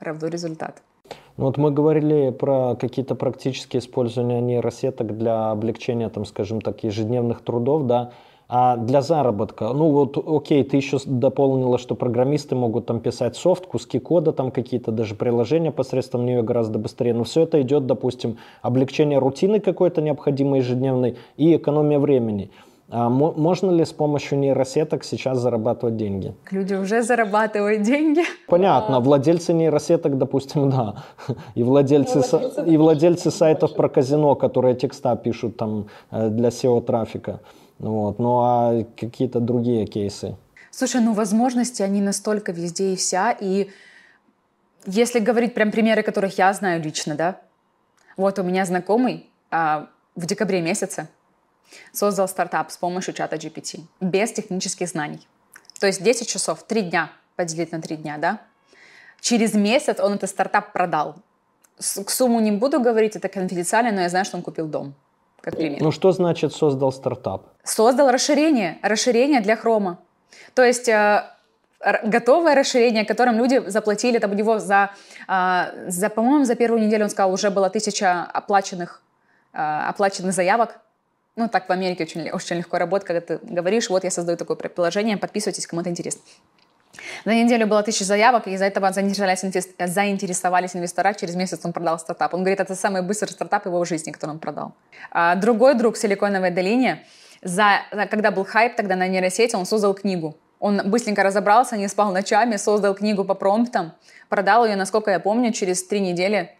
[0.00, 0.82] равно результат.
[1.36, 7.42] Ну вот мы говорили про какие-то практические использования нейросеток для облегчения, там, скажем так, ежедневных
[7.42, 8.12] трудов, да,
[8.48, 13.66] а для заработка, ну вот, окей, ты еще дополнила, что программисты могут там писать софт,
[13.66, 18.38] куски кода, там какие-то даже приложения посредством нее гораздо быстрее, но все это идет, допустим,
[18.62, 22.50] облегчение рутины какой-то необходимой ежедневной и экономия времени.
[22.88, 26.36] А можно ли с помощью нейросеток сейчас зарабатывать деньги?
[26.52, 28.22] Люди уже зарабатывают деньги.
[28.46, 31.02] Понятно, владельцы нейросеток, допустим, да.
[31.56, 37.40] И владельцы, владельцы, и владельцы сайтов про казино, которые текста пишут там э, для SEO-трафика.
[37.80, 38.20] Вот.
[38.20, 40.36] Ну а какие-то другие кейсы?
[40.70, 43.32] Слушай, ну возможности, они настолько везде и вся.
[43.32, 43.68] И
[44.86, 47.40] если говорить прям примеры, которых я знаю лично, да,
[48.16, 51.08] вот у меня знакомый, а, в декабре месяце
[51.92, 55.26] создал стартап с помощью чата GPT, без технических знаний.
[55.80, 58.40] То есть 10 часов, 3 дня поделить на 3 дня, да?
[59.20, 61.16] Через месяц он этот стартап продал.
[61.78, 64.94] К сумму не буду говорить, это конфиденциально, но я знаю, что он купил дом.
[65.40, 65.82] Как пример.
[65.82, 67.46] Ну что значит создал стартап?
[67.62, 69.98] Создал расширение, расширение для хрома.
[70.54, 71.24] То есть э,
[72.04, 74.90] готовое расширение, которым люди заплатили там у него за,
[75.28, 79.02] э, за по-моему, за первую неделю, он сказал, уже было тысяча оплаченных,
[79.52, 80.80] э, оплаченных заявок.
[81.38, 84.56] Ну, так в Америке очень, очень легко работать, когда ты говоришь, вот я создаю такое
[84.56, 86.22] приложение, подписывайтесь, кому-то интересно.
[87.26, 91.12] За неделю было тысяча заявок, и из-за этого заинтересовались, заинтересовались инвестора.
[91.12, 92.32] Через месяц он продал стартап.
[92.32, 94.72] Он говорит, это самый быстрый стартап его жизни, который он продал.
[95.10, 97.04] А другой друг в Силиконовой долине,
[97.42, 100.38] за, когда был хайп тогда на нейросети, он создал книгу.
[100.58, 103.92] Он быстренько разобрался, не спал ночами, создал книгу по промптам,
[104.30, 106.56] продал ее, насколько я помню, через три недели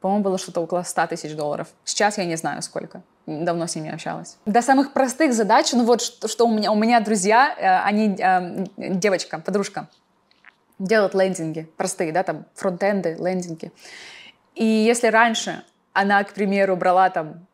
[0.00, 1.68] по-моему, было что-то около 100 тысяч долларов.
[1.84, 3.02] Сейчас я не знаю сколько.
[3.28, 4.38] Давно с ними общалась.
[4.46, 8.16] До самых простых задач, ну вот что, что у меня, у меня друзья, э, они,
[8.18, 9.86] э, девочка, подружка,
[10.78, 13.70] делают лендинги простые, да, там фронтенды, лендинги.
[14.54, 15.62] И если раньше
[15.92, 17.46] она, к примеру, брала там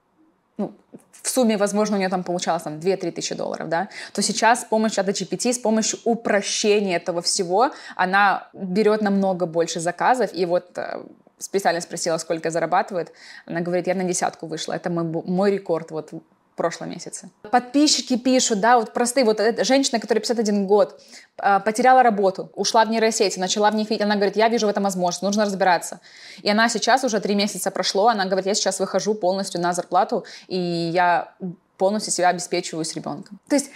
[0.59, 0.73] ну,
[1.11, 4.65] в сумме, возможно, у нее там получалось там 2-3 тысячи долларов, да, то сейчас с
[4.65, 11.03] помощью GPT, с помощью упрощения этого всего, она берет намного больше заказов, и вот э,
[11.45, 13.13] специально спросила, сколько зарабатывает.
[13.47, 14.73] Она говорит, я на десятку вышла.
[14.73, 17.31] Это мой, мой рекорд вот в прошлом месяце.
[17.51, 21.01] Подписчики пишут, да, вот простые, вот женщина, которая 51 год,
[21.37, 24.71] а, потеряла работу, ушла в нейросети, начала в них видеть, она говорит, я вижу в
[24.71, 26.01] этом возможность, нужно разбираться.
[26.43, 30.25] И она сейчас уже три месяца прошло, она говорит, я сейчас выхожу полностью на зарплату,
[30.47, 31.35] и я
[31.77, 33.41] полностью себя обеспечиваю с ребенком.
[33.49, 33.71] То есть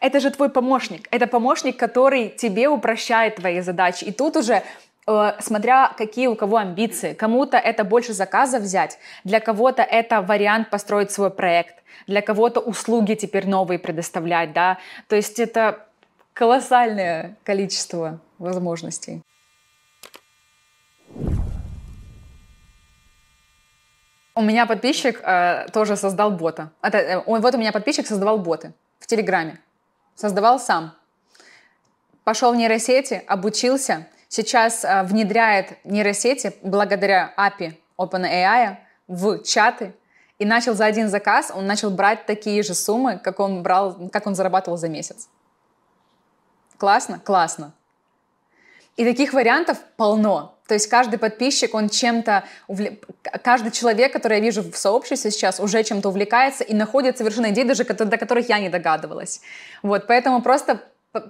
[0.00, 1.08] это же твой помощник.
[1.10, 4.04] Это помощник, который тебе упрощает твои задачи.
[4.04, 4.62] И тут уже
[5.04, 7.14] смотря какие у кого амбиции.
[7.14, 13.14] Кому-то это больше заказов взять, для кого-то это вариант построить свой проект, для кого-то услуги
[13.14, 14.78] теперь новые предоставлять, да.
[15.08, 15.86] То есть это
[16.34, 19.22] колоссальное количество возможностей.
[24.34, 26.70] У меня подписчик э, тоже создал бота.
[26.80, 29.60] Это, э, вот у меня подписчик создавал боты в Телеграме.
[30.14, 30.94] Создавал сам.
[32.24, 39.92] Пошел в нейросети, обучился, сейчас э, внедряет нейросети благодаря API OpenAI в чаты
[40.38, 44.26] и начал за один заказ, он начал брать такие же суммы, как он брал, как
[44.26, 45.28] он зарабатывал за месяц.
[46.78, 47.20] Классно?
[47.20, 47.74] Классно.
[48.96, 50.54] И таких вариантов полно.
[50.66, 52.98] То есть каждый подписчик, он чем-то, увле...
[53.44, 57.64] каждый человек, который я вижу в сообществе сейчас, уже чем-то увлекается и находит совершенно идеи,
[57.64, 59.42] даже до которых я не догадывалась.
[59.82, 60.80] Вот, поэтому просто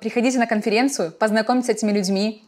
[0.00, 2.44] приходите на конференцию, познакомьтесь с этими людьми,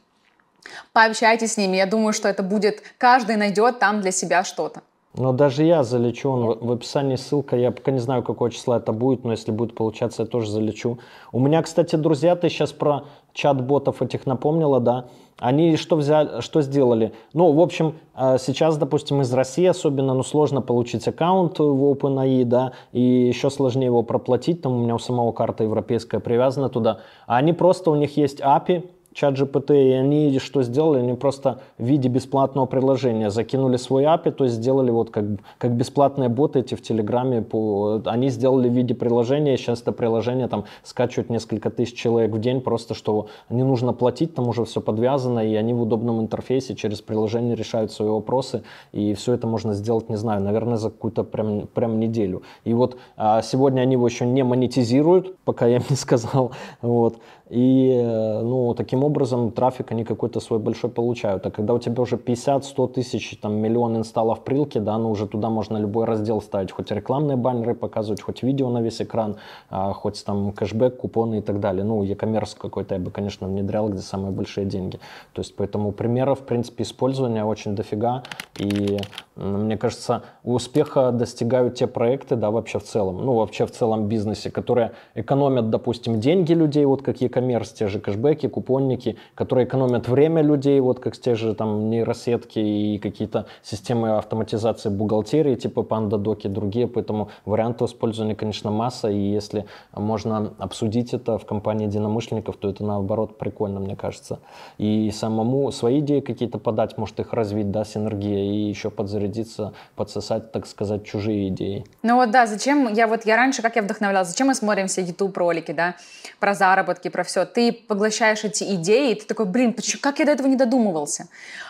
[0.92, 1.76] Пообщайтесь с ними.
[1.76, 2.82] Я думаю, что это будет...
[2.98, 4.82] Каждый найдет там для себя что-то.
[5.16, 8.92] Но даже я залечу, он в описании ссылка, я пока не знаю, какого числа это
[8.92, 10.98] будет, но если будет получаться, я тоже залечу.
[11.30, 15.06] У меня, кстати, друзья, ты сейчас про чат-ботов этих напомнила, да,
[15.38, 17.12] они что взяли, что сделали?
[17.32, 22.44] Ну, в общем, э, сейчас, допустим, из России особенно, ну, сложно получить аккаунт в OpenAI,
[22.44, 26.98] да, и еще сложнее его проплатить, там у меня у самого карта европейская привязана туда.
[27.28, 30.98] А они просто, у них есть API, чат GPT, и они что сделали?
[30.98, 35.24] Они просто в виде бесплатного приложения закинули свой API, то есть сделали вот как,
[35.58, 40.48] как бесплатные боты эти в Телеграме, по, они сделали в виде приложения, сейчас это приложение
[40.48, 44.80] там скачивают несколько тысяч человек в день, просто что не нужно платить, там уже все
[44.80, 49.74] подвязано, и они в удобном интерфейсе через приложение решают свои вопросы, и все это можно
[49.74, 52.42] сделать, не знаю, наверное, за какую-то прям, прям неделю.
[52.64, 56.50] И вот а сегодня они его еще не монетизируют, пока я им не сказал,
[56.82, 57.18] вот,
[57.54, 61.46] и, э, ну, таким образом трафик они какой-то свой большой получают.
[61.46, 65.50] А когда у тебя уже 50-100 тысяч, там, миллион инсталлов прилки, да, ну, уже туда
[65.50, 69.36] можно любой раздел ставить, хоть рекламные баннеры показывать, хоть видео на весь экран,
[69.70, 71.84] а, хоть там кэшбэк, купоны и так далее.
[71.84, 74.98] Ну, e-commerce какой-то я бы, конечно, внедрял, где самые большие деньги.
[75.32, 78.24] То есть, поэтому примеров, в принципе, использования очень дофига.
[78.58, 78.98] И
[79.36, 84.50] мне кажется, успеха достигают те проекты, да, вообще в целом, ну, вообще в целом бизнесе,
[84.50, 90.40] которые экономят, допустим, деньги людей, вот как e-commerce, те же кэшбэки, купонники, которые экономят время
[90.40, 96.48] людей, вот как те же там нейросетки и какие-то системы автоматизации бухгалтерии, типа PandaDoc и
[96.48, 102.68] другие, поэтому вариантов использования, конечно, масса, и если можно обсудить это в компании единомышленников, то
[102.68, 104.38] это, наоборот, прикольно, мне кажется.
[104.78, 109.72] И самому свои идеи какие-то подать, может их развить, да, синергия, и еще подзарядить зарядиться,
[109.96, 111.84] подсосать, так сказать, чужие идеи.
[112.02, 115.02] Ну вот да, зачем, я вот, я раньше, как я вдохновлялась, зачем мы смотрим все
[115.02, 115.94] YouTube-ролики, да,
[116.38, 117.44] про заработки, про все.
[117.44, 121.28] Ты поглощаешь эти идеи, и ты такой, блин, почему, как я до этого не додумывался?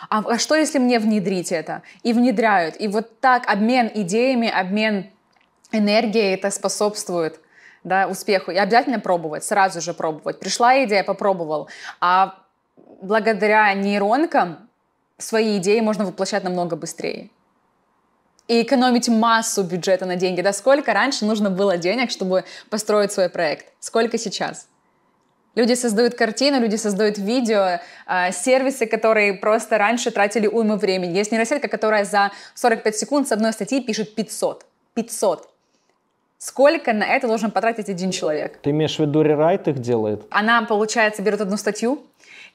[0.09, 1.81] А, а что, если мне внедрить это?
[2.03, 2.75] И внедряют.
[2.79, 5.07] И вот так обмен идеями, обмен
[5.71, 7.39] энергия это способствует
[7.83, 8.51] да, успеху.
[8.51, 10.39] И обязательно пробовать, сразу же пробовать.
[10.39, 11.69] Пришла идея, попробовал.
[12.01, 12.35] А
[13.01, 14.57] благодаря нейронкам
[15.17, 17.29] свои идеи можно воплощать намного быстрее.
[18.47, 20.41] И экономить массу бюджета на деньги.
[20.41, 23.65] Да сколько раньше нужно было денег, чтобы построить свой проект?
[23.79, 24.67] Сколько сейчас?
[25.55, 31.17] Люди создают картины, люди создают видео, э, сервисы, которые просто раньше тратили уйму времени.
[31.17, 34.65] Есть нейросетка, которая за 45 секунд с одной статьи пишет 500.
[34.93, 35.49] 500.
[36.37, 38.59] Сколько на это должен потратить один человек?
[38.61, 40.25] Ты имеешь в виду рерайт их делает?
[40.29, 42.03] Она, получается, берет одну статью,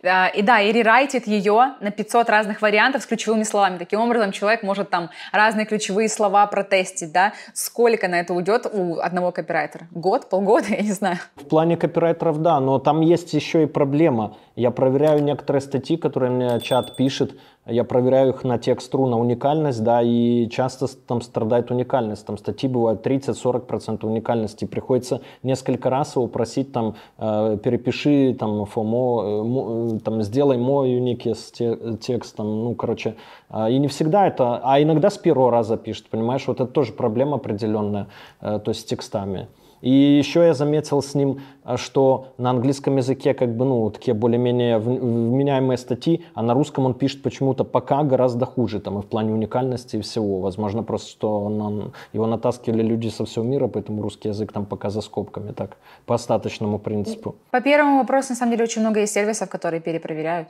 [0.02, 3.76] и да, и рерайтит ее на 500 разных вариантов с ключевыми словами.
[3.78, 7.32] Таким образом, человек может там разные ключевые слова протестить, да.
[7.52, 9.88] Сколько на это уйдет у одного копирайтера?
[9.90, 11.18] Год, полгода, я не знаю.
[11.36, 14.36] В плане копирайтеров, да, но там есть еще и проблема.
[14.61, 19.83] Я проверяю некоторые статьи, которые мне чат пишет, я проверяю их на текст.ру, на уникальность,
[19.83, 22.27] да, и часто там страдает уникальность.
[22.27, 24.66] Там статьи бывают 30-40% уникальности.
[24.66, 31.35] Приходится несколько раз его просить, там, э, перепиши, там, FOMO, э, там, сделай мой уникий
[31.35, 31.53] с
[31.99, 33.14] текстом, ну, короче.
[33.49, 36.92] Э, и не всегда это, а иногда с первого раза пишет, понимаешь, вот это тоже
[36.92, 38.09] проблема определенная,
[38.42, 39.49] э, то есть с текстами.
[39.80, 44.14] И еще я заметил с ним, а, что на английском языке как бы, ну, такие
[44.14, 49.06] более-менее вменяемые статьи, а на русском он пишет почему-то пока гораздо хуже, там, и в
[49.06, 50.40] плане уникальности и всего.
[50.40, 54.90] Возможно, просто, что он, его натаскивали люди со всего мира, поэтому русский язык там пока
[54.90, 57.36] за скобками, так, по остаточному принципу.
[57.50, 60.48] По первому вопросу, на самом деле, очень много есть сервисов, которые перепроверяют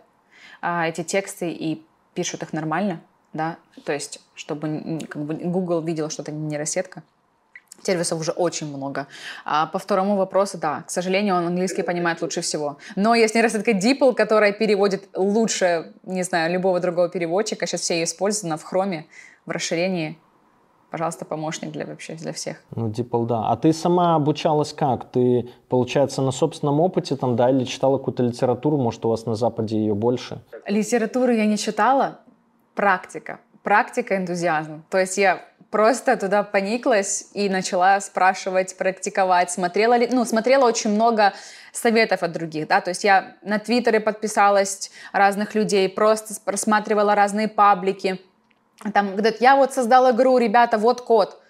[0.60, 1.82] а, эти тексты и
[2.14, 3.00] пишут их нормально,
[3.32, 7.02] да, то есть, чтобы как бы Google видел, что это не нейросетка.
[7.82, 9.06] Сервисов уже очень много.
[9.44, 12.78] А по второму вопросу, да, к сожалению, он английский понимает лучше всего.
[12.96, 17.66] Но есть нейросетка DeepL, которая переводит лучше, не знаю, любого другого переводчика.
[17.66, 19.06] Сейчас все ее используют в хроме,
[19.46, 20.18] в расширении.
[20.90, 22.56] Пожалуйста, помощник для вообще для всех.
[22.74, 23.48] Ну, DeepL, да.
[23.48, 25.04] А ты сама обучалась как?
[25.12, 28.76] Ты, получается, на собственном опыте там, да, или читала какую-то литературу?
[28.76, 30.40] Может, у вас на Западе ее больше?
[30.66, 32.18] Литературу я не читала.
[32.74, 33.38] Практика.
[33.62, 34.82] Практика, энтузиазм.
[34.90, 39.50] То есть я просто туда пониклась и начала спрашивать, практиковать.
[39.50, 41.32] Смотрела ли, ну, смотрела очень много
[41.72, 47.46] советов от других, да, то есть я на Твиттере подписалась разных людей, просто просматривала разные
[47.48, 48.20] паблики.
[48.92, 51.40] Там говорят, я вот создал игру, ребята, вот код.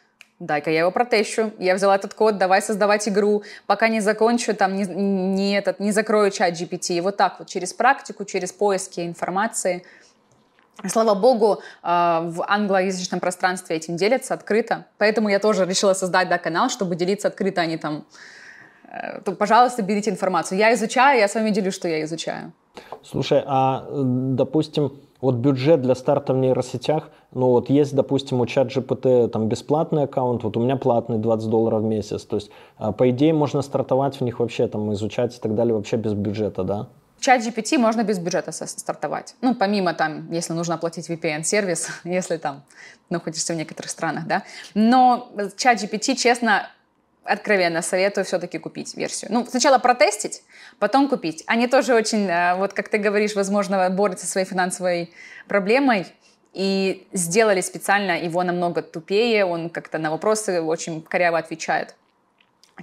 [0.41, 1.53] Дай-ка я его протещу.
[1.59, 3.43] Я взяла этот код, давай создавать игру.
[3.67, 6.95] Пока не закончу, там, не, не, этот, не закрою чат GPT.
[6.95, 9.85] И вот так вот, через практику, через поиски информации–
[10.89, 14.87] Слава богу, а, в англоязычном пространстве этим делятся открыто.
[14.99, 18.05] Поэтому я тоже решила создать да, канал, чтобы делиться открыто, а не там...
[18.91, 20.59] Э, то, пожалуйста, берите информацию.
[20.59, 22.53] Я изучаю, я с вами делюсь, что я изучаю.
[23.03, 28.69] Слушай, а, допустим, вот бюджет для старта в нейросетях, ну вот есть, допустим, у чат
[28.69, 32.93] GPT там бесплатный аккаунт, вот у меня платный 20 долларов в месяц, то есть, а,
[32.93, 36.65] по идее, можно стартовать в них вообще, там, изучать и так далее вообще без бюджета,
[36.65, 36.89] да?
[37.21, 39.35] Чат GPT можно без бюджета стартовать.
[39.43, 42.65] Ну, помимо там, если нужно оплатить VPN-сервис, если там
[43.11, 44.43] находишься в некоторых странах, да.
[44.75, 46.71] Но чат GPT, честно,
[47.25, 49.33] откровенно советую все-таки купить версию.
[49.33, 50.43] Ну, сначала протестить,
[50.79, 51.45] потом купить.
[51.47, 55.13] Они тоже очень, э, вот как ты говоришь, возможно, борются со своей финансовой
[55.47, 56.07] проблемой,
[56.53, 61.95] и сделали специально его намного тупее, он как-то на вопросы очень коряво отвечает.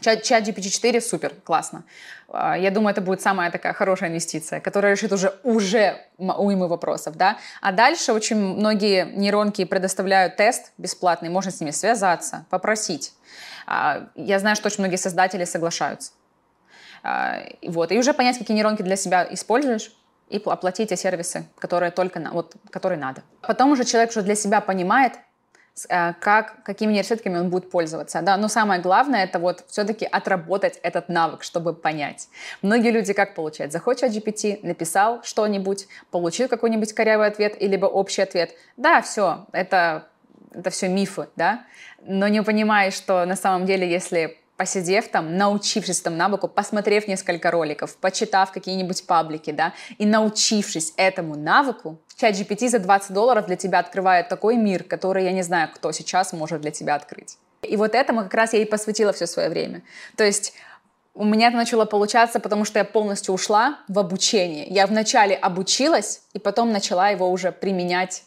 [0.02, 1.84] Чат, чат GPT-4 супер, классно.
[2.30, 7.16] А, я думаю, это будет самая такая хорошая инвестиция, которая решит уже, уже уймы вопросов,
[7.16, 7.38] да.
[7.62, 13.14] А дальше очень многие нейронки предоставляют тест бесплатный, можно с ними связаться, попросить.
[13.66, 16.12] А, я знаю, что очень многие создатели соглашаются.
[17.04, 17.92] А, вот.
[17.92, 19.92] И уже понять, какие нейронки для себя используешь,
[20.30, 23.24] и оплатить те сервисы, которые только на, вот, которые надо.
[23.42, 25.14] Потом уже человек уже для себя понимает,
[25.86, 28.22] как, какими нейросетками он будет пользоваться.
[28.22, 28.38] Да?
[28.38, 32.30] Но самое главное, это вот все-таки отработать этот навык, чтобы понять.
[32.62, 33.72] Многие люди как получают?
[33.72, 38.52] Заходит в GPT, написал что-нибудь, получил какой-нибудь корявый ответ, либо общий ответ.
[38.78, 40.08] Да, все, это,
[40.54, 41.66] это все мифы, да?
[42.02, 47.52] Но не понимаешь, что на самом деле, если посидев там, научившись там навыку, посмотрев несколько
[47.52, 53.56] роликов, почитав какие-нибудь паблики, да, и научившись этому навыку, чат GPT за 20 долларов для
[53.56, 57.38] тебя открывает такой мир, который я не знаю, кто сейчас может для тебя открыть.
[57.62, 59.84] И вот этому как раз я и посвятила все свое время.
[60.16, 60.54] То есть
[61.14, 64.68] у меня это начало получаться, потому что я полностью ушла в обучение.
[64.68, 68.24] Я вначале обучилась, и потом начала его уже применять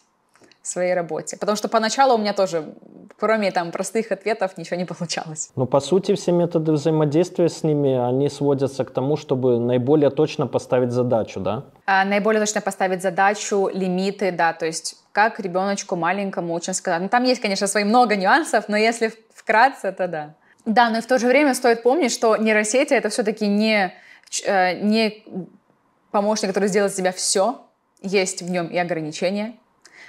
[0.61, 1.37] в своей работе.
[1.37, 2.73] Потому что поначалу у меня тоже,
[3.17, 5.49] кроме там простых ответов, ничего не получалось.
[5.55, 10.47] Ну, по сути, все методы взаимодействия с ними, они сводятся к тому, чтобы наиболее точно
[10.47, 11.65] поставить задачу, да?
[11.85, 17.01] А, наиболее точно поставить задачу, лимиты, да, то есть как ребеночку маленькому очень сказать.
[17.01, 20.33] Ну, там есть, конечно, свои много нюансов, но если Вкратце, это да.
[20.65, 23.91] Да, но и в то же время стоит помнить, что нейросети— это все-таки не,
[24.45, 25.23] э, не
[26.11, 27.65] помощник, который сделает за тебя все.
[28.03, 29.55] Есть в нем и ограничения,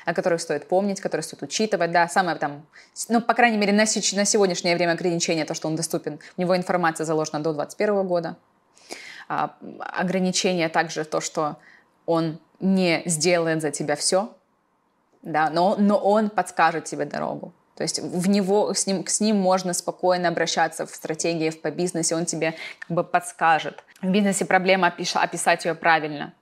[0.04, 1.92] о которых стоит помнить, которые стоит учитывать.
[1.92, 2.66] Да, самое там,
[3.08, 6.18] ну, по крайней мере, на, на сегодняшнее время ограничение, то, что он доступен.
[6.36, 8.36] У него информация заложена до 2021 года.
[9.28, 11.56] А, ограничение также то, что
[12.06, 14.34] он не сделает за тебя все,
[15.22, 17.52] да, но, но он подскажет тебе дорогу.
[17.76, 22.14] То есть в него, с, ним, с ним можно спокойно обращаться в стратегии, по бизнесе,
[22.14, 23.82] он тебе как бы подскажет.
[24.02, 26.34] В бизнесе проблема описать ее правильно.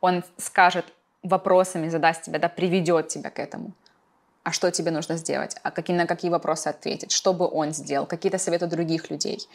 [0.00, 0.86] Он скажет
[1.28, 3.72] вопросами, задаст тебе, да, приведет тебя к этому.
[4.42, 5.56] А что тебе нужно сделать?
[5.62, 7.10] А какие, на какие вопросы ответить?
[7.10, 8.06] Что бы он сделал?
[8.06, 9.48] Какие-то советы других людей?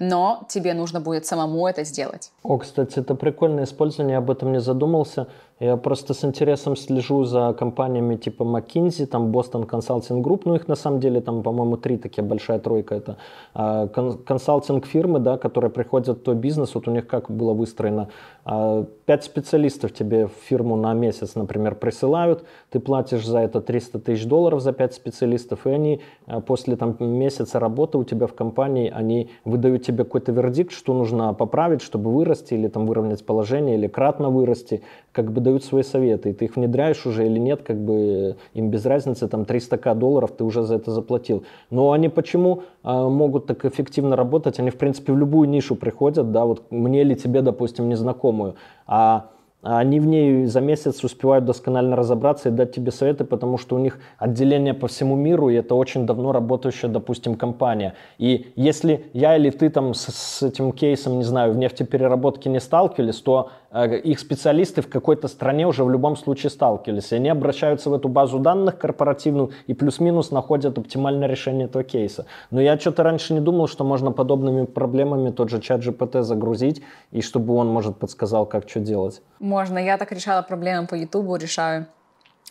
[0.00, 2.32] но тебе нужно будет самому это сделать.
[2.42, 5.28] О, кстати, это прикольное использование, я об этом не задумался.
[5.60, 10.68] Я просто с интересом слежу за компаниями типа McKinsey, там Boston Consulting Group, ну их
[10.68, 12.94] на самом деле там, по-моему, три такие, большая тройка.
[12.94, 13.18] Это
[13.52, 18.08] а, консалтинг фирмы, да, которые приходят в твой бизнес, вот у них как было выстроено.
[18.46, 23.98] А, пять специалистов тебе в фирму на месяц, например, присылают, ты платишь за это 300
[23.98, 28.32] тысяч долларов за пять специалистов, и они а, после там, месяца работы у тебя в
[28.32, 33.76] компании, они выдают тебе какой-то вердикт, что нужно поправить, чтобы вырасти, или там выровнять положение,
[33.76, 34.82] или кратно вырасти,
[35.12, 38.70] как бы дают свои советы, и ты их внедряешь уже или нет, как бы им
[38.70, 41.42] без разницы, там 300к долларов ты уже за это заплатил.
[41.70, 44.60] Но они почему э, могут так эффективно работать?
[44.60, 48.54] Они, в принципе, в любую нишу приходят, да, вот мне или тебе, допустим, незнакомую,
[48.86, 49.30] а
[49.62, 53.78] они в ней за месяц успевают досконально разобраться и дать тебе советы, потому что у
[53.78, 57.94] них отделение по всему миру, и это очень давно работающая, допустим, компания.
[58.18, 62.58] И если я или ты там с, с этим кейсом, не знаю, в нефтепереработке не
[62.60, 67.12] сталкивались, то э, их специалисты в какой-то стране уже в любом случае сталкивались.
[67.12, 72.24] И они обращаются в эту базу данных корпоративную и плюс-минус находят оптимальное решение этого кейса.
[72.50, 76.82] Но я что-то раньше не думал, что можно подобными проблемами тот же чат GPT загрузить,
[77.10, 79.20] и чтобы он, может, подсказал, как что делать.
[79.50, 79.78] Можно.
[79.78, 81.86] Я так решала проблемы по Ютубу, решаю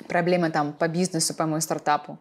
[0.10, 2.18] проблемы там по бизнесу, по моему стартапу.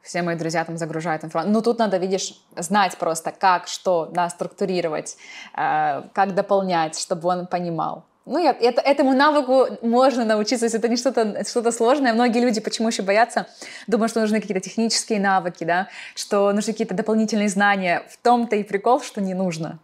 [0.00, 1.52] Все мои друзья там загружают информацию.
[1.52, 5.16] Ну, тут надо, видишь, знать просто, как, что, да, структурировать,
[5.54, 8.04] э, как дополнять, чтобы он понимал.
[8.24, 12.14] Ну, я, это, этому навыку можно научиться, если это не что-то что сложное.
[12.14, 13.46] Многие люди почему еще боятся?
[13.86, 18.02] Думают, что нужны какие-то технические навыки, да, что нужны какие-то дополнительные знания.
[18.08, 19.78] В том-то и прикол, что не нужно.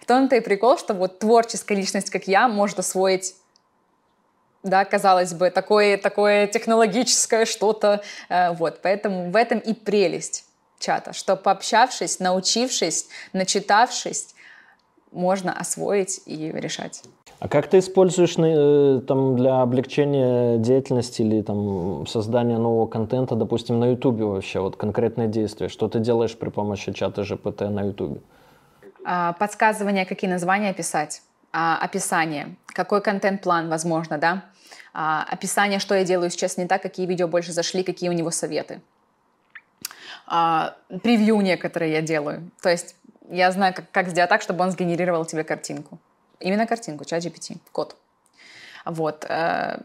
[0.00, 3.34] В том-то и прикол, что вот творческая личность, как я, может освоить
[4.62, 8.02] да, казалось бы, такое, такое технологическое что-то.
[8.28, 10.44] Э, вот, поэтому в этом и прелесть
[10.78, 14.34] чата, что пообщавшись, научившись, начитавшись,
[15.12, 17.02] можно освоить и решать.
[17.38, 23.80] А как ты используешь э, там, для облегчения деятельности или там, создания нового контента, допустим,
[23.80, 25.68] на YouTube вообще, вот конкретные действия?
[25.68, 28.22] Что ты делаешь при помощи чата GPT на YouTube?
[29.06, 31.22] А, подсказывание, какие названия писать
[31.52, 34.44] а, описание, какой контент-план, возможно, да,
[34.92, 38.30] а, описание, что я делаю сейчас не так, какие видео больше зашли, какие у него
[38.30, 38.80] советы.
[40.26, 42.50] А, превью некоторые я делаю.
[42.62, 42.94] То есть
[43.30, 45.98] я знаю, как, как сделать так, чтобы он сгенерировал тебе картинку.
[46.40, 47.96] Именно картинку, чат GPT, код.
[48.84, 49.26] Вот.
[49.28, 49.80] Э,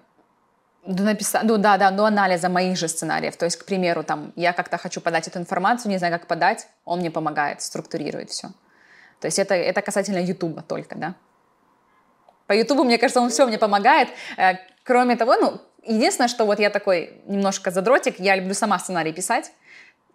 [0.86, 1.42] до написа...
[1.44, 3.36] ну, да, да, до анализа моих же сценариев.
[3.38, 6.68] То есть, к примеру, там, я как-то хочу подать эту информацию, не знаю, как подать,
[6.86, 8.50] он мне помогает, структурирует все.
[9.20, 11.16] То есть это, это касательно Ютуба только, да.
[12.48, 14.10] По Ютубу, мне кажется, он все мне помогает.
[14.38, 19.14] Э, кроме того, ну, единственное, что вот я такой немножко задротик, я люблю сама сценарий
[19.14, 19.52] писать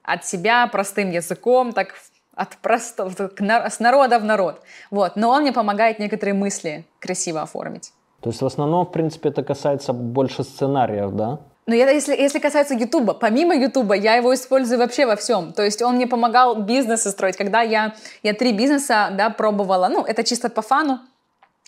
[0.02, 1.94] от себя простым языком, так
[2.34, 4.62] от простого, с народа в народ.
[4.90, 5.16] Вот.
[5.16, 7.92] Но он мне помогает некоторые мысли красиво оформить.
[8.20, 11.38] То есть в основном, в принципе, это касается больше сценариев, да?
[11.66, 15.52] Но я, если, если касается Ютуба, помимо Ютуба, я его использую вообще во всем.
[15.52, 17.36] То есть он мне помогал бизнесы строить.
[17.36, 21.00] Когда я, я три бизнеса да, пробовала, ну, это чисто по фану,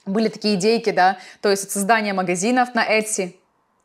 [0.06, 3.36] были такие идейки, да, то есть создание магазинов на Etsy,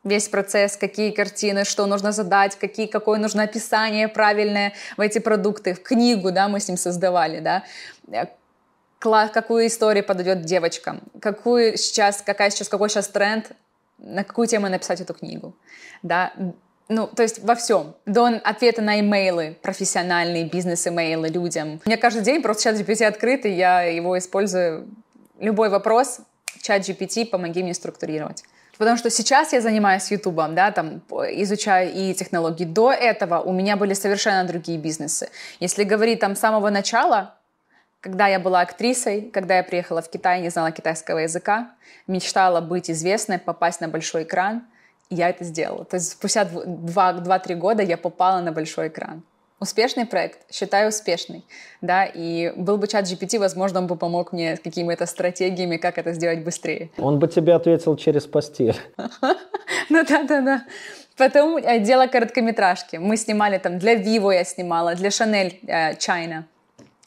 [0.04, 5.74] весь процесс, какие картины, что нужно задать, какие, какое нужно описание правильное в эти продукты,
[5.74, 7.64] в книгу, да, мы с ним создавали, да,
[8.10, 8.26] э,
[8.98, 13.52] какую историю подойдет девочкам, какую сейчас, какая сейчас, какой сейчас тренд,
[13.98, 15.54] на какую тему написать эту книгу,
[16.02, 16.32] да,
[16.88, 17.94] ну, то есть во всем.
[18.06, 21.82] До ответа на имейлы, профессиональные бизнес-имейлы людям.
[21.84, 24.88] У меня каждый день просто чат GPT открыт, и я его использую
[25.38, 26.20] любой вопрос,
[26.62, 28.44] чат GPT, помоги мне структурировать.
[28.78, 32.64] Потому что сейчас я занимаюсь Ютубом, да, там изучаю и технологии.
[32.64, 35.30] До этого у меня были совершенно другие бизнесы.
[35.58, 37.34] Если говорить там с самого начала,
[38.00, 41.72] когда я была актрисой, когда я приехала в Китай, не знала китайского языка,
[42.06, 44.62] мечтала быть известной, попасть на большой экран,
[45.10, 45.84] я это сделала.
[45.84, 49.24] То есть спустя 2-3 года я попала на большой экран.
[49.60, 50.38] Успешный проект?
[50.52, 51.44] Считаю успешный.
[51.80, 55.98] Да, и был бы чат GPT, возможно, он бы помог мне с какими-то стратегиями, как
[55.98, 56.90] это сделать быстрее.
[56.96, 58.76] Он бы тебе ответил через постель.
[59.90, 60.64] Ну да, да, да.
[61.16, 62.96] Потом э, дело короткометражки.
[62.96, 66.44] Мы снимали там для Vivo я снимала, для Chanel э, China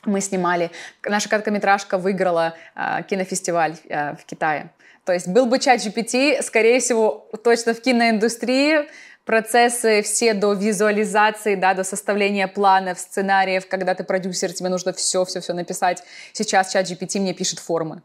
[0.03, 0.71] мы снимали.
[1.03, 4.71] Наша короткометражка выиграла э, кинофестиваль в Китае.
[5.05, 8.87] То есть был бы чат GPT, скорее всего, точно в киноиндустрии
[9.31, 15.53] процессы все до визуализации, да, до составления планов, сценариев, когда ты продюсер, тебе нужно все-все-все
[15.53, 16.03] написать.
[16.33, 18.01] Сейчас чат GPT мне пишет формы.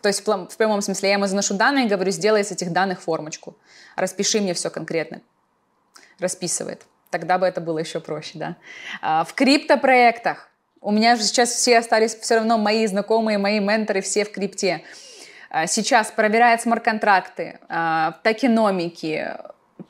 [0.00, 3.02] То есть в прямом смысле я ему заношу данные и говорю, сделай из этих данных
[3.02, 3.56] формочку.
[3.96, 5.22] Распиши мне все конкретно.
[6.20, 6.86] Расписывает.
[7.10, 8.56] Тогда бы это было еще проще, да.
[9.02, 10.50] А, в криптопроектах
[10.80, 14.84] у меня же сейчас все остались все равно мои знакомые, мои менторы, все в крипте.
[15.50, 19.34] А, сейчас проверяют смарт-контракты, а, токеномики,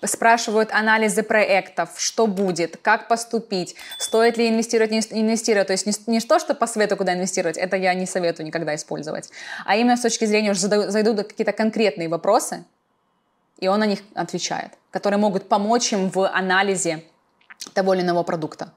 [0.05, 5.67] спрашивают анализы проектов, что будет, как поступить, стоит ли инвестировать, не инвестировать.
[5.69, 8.75] То есть не, не то, что по свету куда инвестировать, это я не советую никогда
[8.75, 9.31] использовать,
[9.65, 12.65] а именно с точки зрения уже зайдут какие-то конкретные вопросы,
[13.59, 17.05] и он на них отвечает, которые могут помочь им в анализе
[17.75, 18.73] того или иного продукта.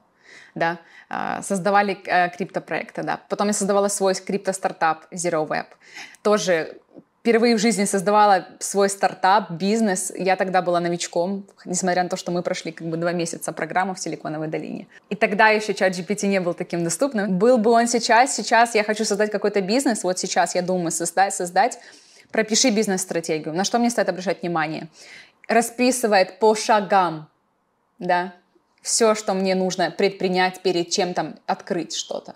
[0.54, 0.78] Да?
[1.08, 3.20] А, создавали э, криптопроекты, да.
[3.28, 5.66] Потом я создавала свой крипто-стартап Zero Web.
[6.22, 6.78] Тоже
[7.24, 10.12] впервые в жизни создавала свой стартап, бизнес.
[10.14, 13.94] Я тогда была новичком, несмотря на то, что мы прошли как бы два месяца программы
[13.94, 14.88] в Силиконовой долине.
[15.08, 17.38] И тогда еще чат GPT не был таким доступным.
[17.38, 21.34] Был бы он сейчас, сейчас я хочу создать какой-то бизнес, вот сейчас я думаю создать,
[21.34, 21.78] создать,
[22.30, 23.54] пропиши бизнес-стратегию.
[23.54, 24.88] На что мне стоит обращать внимание?
[25.48, 27.28] Расписывает по шагам,
[27.98, 28.34] да,
[28.82, 32.34] все, что мне нужно предпринять перед чем там открыть что-то.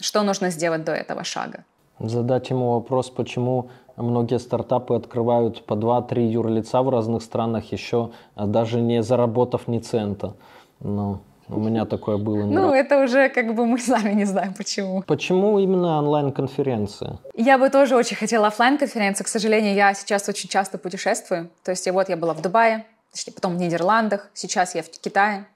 [0.00, 1.64] Что нужно сделать до этого шага?
[2.00, 8.46] Задать ему вопрос, почему Многие стартапы открывают по 2-3 юрлица в разных странах, еще а,
[8.46, 10.34] даже не заработав ни цента.
[10.80, 12.44] Но у меня такое было.
[12.44, 15.02] Ну, это уже как бы мы сами не знаем, почему.
[15.02, 17.18] Почему именно онлайн-конференция?
[17.36, 21.50] Я бы тоже очень хотела офлайн конференцию К сожалению, я сейчас очень часто путешествую.
[21.62, 22.86] То есть вот я была в Дубае,
[23.34, 25.46] потом в Нидерландах, сейчас я в Китае.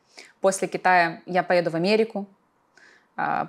[0.40, 2.26] После Китая я поеду в Америку,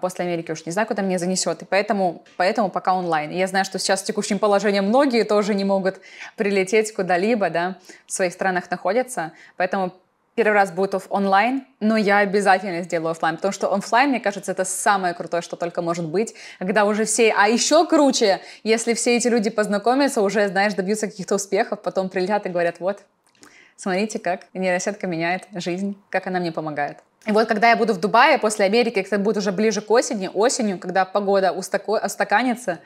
[0.01, 1.61] после Америки уж не знаю, куда меня занесет.
[1.61, 3.31] И поэтому, поэтому пока онлайн.
[3.31, 5.99] я знаю, что сейчас в текущем положении многие тоже не могут
[6.35, 9.33] прилететь куда-либо, да, в своих странах находятся.
[9.57, 9.93] Поэтому
[10.35, 14.63] первый раз будет онлайн, но я обязательно сделаю офлайн, потому что офлайн, мне кажется, это
[14.63, 19.27] самое крутое, что только может быть, когда уже все, а еще круче, если все эти
[19.27, 22.99] люди познакомятся, уже, знаешь, добьются каких-то успехов, потом прилетят и говорят, вот,
[23.79, 26.97] смотрите, как нейросетка меняет жизнь, как она мне помогает.
[27.25, 30.29] И вот когда я буду в Дубае после Америки, это будет уже ближе к осени,
[30.33, 32.79] осенью, когда погода устаканится,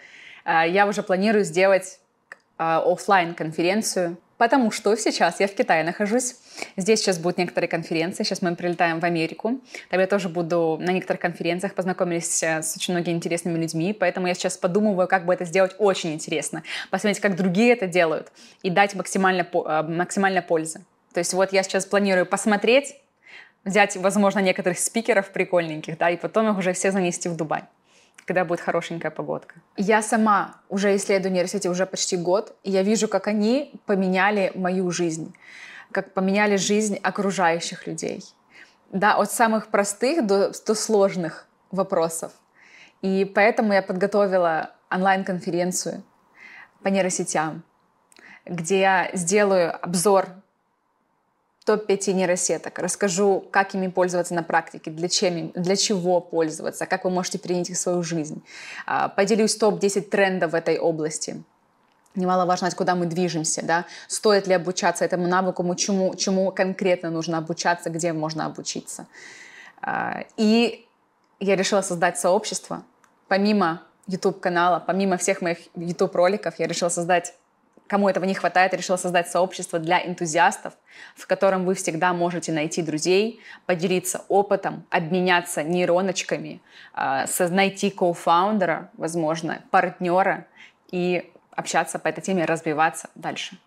[0.46, 2.00] э, я уже планирую сделать
[2.58, 6.36] э, офлайн конференцию потому что сейчас я в Китае нахожусь.
[6.78, 8.24] Здесь сейчас будут некоторые конференции.
[8.24, 9.60] Сейчас мы прилетаем в Америку.
[9.90, 14.28] Там я тоже буду на некоторых конференциях, познакомились э, с очень многими интересными людьми, поэтому
[14.28, 16.64] я сейчас подумываю, как бы это сделать очень интересно.
[16.90, 18.32] Посмотреть, как другие это делают
[18.62, 19.48] и дать максимально,
[19.88, 20.82] максимально пользы.
[21.14, 22.96] То есть вот я сейчас планирую посмотреть,
[23.64, 27.64] взять, возможно, некоторых спикеров прикольненьких, да, и потом их уже все занести в Дубай
[28.26, 29.56] когда будет хорошенькая погодка.
[29.76, 34.92] Я сама уже исследую нейросети уже почти год, и я вижу, как они поменяли мою
[34.92, 35.34] жизнь,
[35.94, 38.24] как поменяли жизнь окружающих людей.
[38.92, 42.34] Да, от самых простых до, до сложных вопросов.
[43.02, 46.04] И поэтому я подготовила онлайн-конференцию
[46.84, 47.64] по нейросетям,
[48.46, 50.28] где я сделаю обзор
[51.66, 52.78] топ-5 нейросеток.
[52.80, 57.70] Расскажу, как ими пользоваться на практике, для, чем, для чего пользоваться, как вы можете принять
[57.70, 58.44] их в свою жизнь.
[58.86, 61.44] А, поделюсь топ-10 трендов в этой области.
[62.16, 67.90] Немаловажно, куда мы движемся, да, стоит ли обучаться этому навыку, чему, чему конкретно нужно обучаться,
[67.90, 69.08] где можно обучиться.
[69.82, 70.86] А, и
[71.40, 72.84] я решила создать сообщество.
[73.28, 77.34] Помимо YouTube-канала, помимо всех моих YouTube-роликов, я решила создать
[77.88, 80.74] кому этого не хватает, решила создать сообщество для энтузиастов,
[81.16, 86.62] в котором вы всегда можете найти друзей, поделиться опытом, обменяться нейроночками,
[86.94, 90.48] а, найти кофаундера, возможно, партнера
[90.92, 93.58] и общаться по этой теме, развиваться дальше.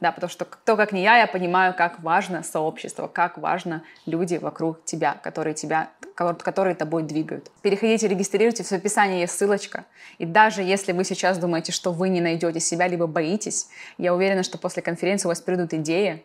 [0.00, 4.36] Да, потому что кто, как не я, я понимаю, как важно сообщество, как важно люди
[4.36, 7.50] вокруг тебя, которые тебя, которые тобой двигают.
[7.60, 9.84] Переходите, регистрируйтесь, в описании есть ссылочка.
[10.16, 14.42] И даже если вы сейчас думаете, что вы не найдете себя, либо боитесь, я уверена,
[14.42, 16.24] что после конференции у вас придут идеи,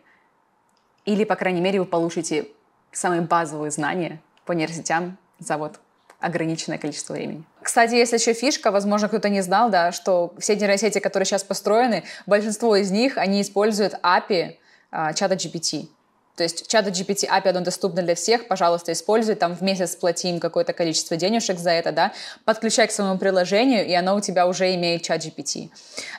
[1.04, 2.48] или, по крайней мере, вы получите
[2.92, 5.80] самые базовые знания по нейросетям за вот
[6.20, 7.44] ограниченное количество времени.
[7.62, 12.04] Кстати, есть еще фишка, возможно, кто-то не знал, да, что все нейросети, которые сейчас построены,
[12.26, 14.56] большинство из них, они используют API
[14.90, 15.88] а, чата GPT.
[16.36, 20.28] То есть чат GPT API, оно доступно для всех, пожалуйста, используй, там в месяц плати
[20.28, 22.12] им какое-то количество денежек за это, да,
[22.44, 25.70] подключай к своему приложению, и оно у тебя уже имеет чат GPT.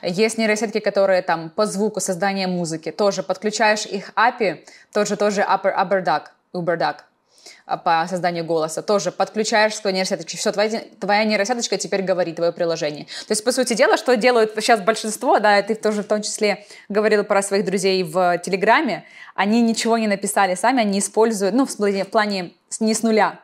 [0.02, 5.74] Есть нейросетки, которые там по звуку, создания музыки, тоже подключаешь их API, тоже, тоже Upper,
[5.74, 6.22] Upper Duck,
[6.52, 7.04] Uber а,
[7.84, 13.04] по созданию голоса, тоже подключаешь свою нейросеточку, все, твоя, твоя нейросеточка теперь говорит твое приложение.
[13.04, 16.66] То есть, по сути дела, что делают сейчас большинство, да, ты тоже в том числе
[16.88, 21.76] говорил про своих друзей в Телеграме, они ничего не написали сами, они используют, ну, в
[21.76, 23.40] плане, в плане не с нуля,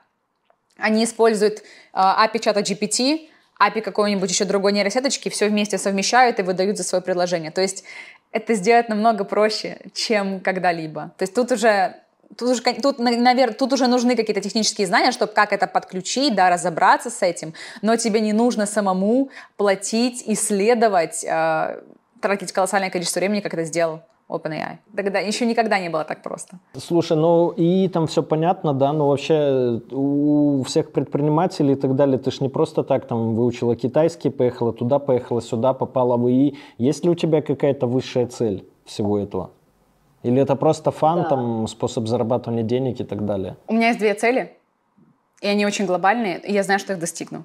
[0.77, 1.63] они используют э,
[1.95, 3.29] API чата GPT,
[3.61, 7.51] API какой-нибудь еще другой нейросеточки, все вместе совмещают и выдают за свое приложение.
[7.51, 7.85] То есть
[8.33, 11.13] это сделать намного проще, чем когда-либо.
[11.17, 11.95] То есть тут уже
[12.37, 16.51] Тут уже, тут, наверное, тут уже нужны какие-то технические знания, чтобы как это подключить, да,
[16.51, 21.81] разобраться с этим, но тебе не нужно самому платить, исследовать, э,
[22.21, 24.79] тратить колоссальное количество времени, как это сделал OpenAI.
[24.97, 26.59] Тогда еще никогда не было так просто.
[26.79, 32.19] Слушай, ну и там все понятно, да, но вообще у всех предпринимателей и так далее,
[32.19, 36.57] ты ж не просто так там выучила китайский, поехала туда, поехала сюда, попала в ИИ.
[36.79, 39.51] Есть ли у тебя какая-то высшая цель всего этого?
[40.25, 41.29] Или это просто фан, да.
[41.29, 43.57] там, способ зарабатывания денег и так далее?
[43.67, 44.57] У меня есть две цели,
[45.43, 47.45] и они очень глобальные, и я знаю, что их достигну.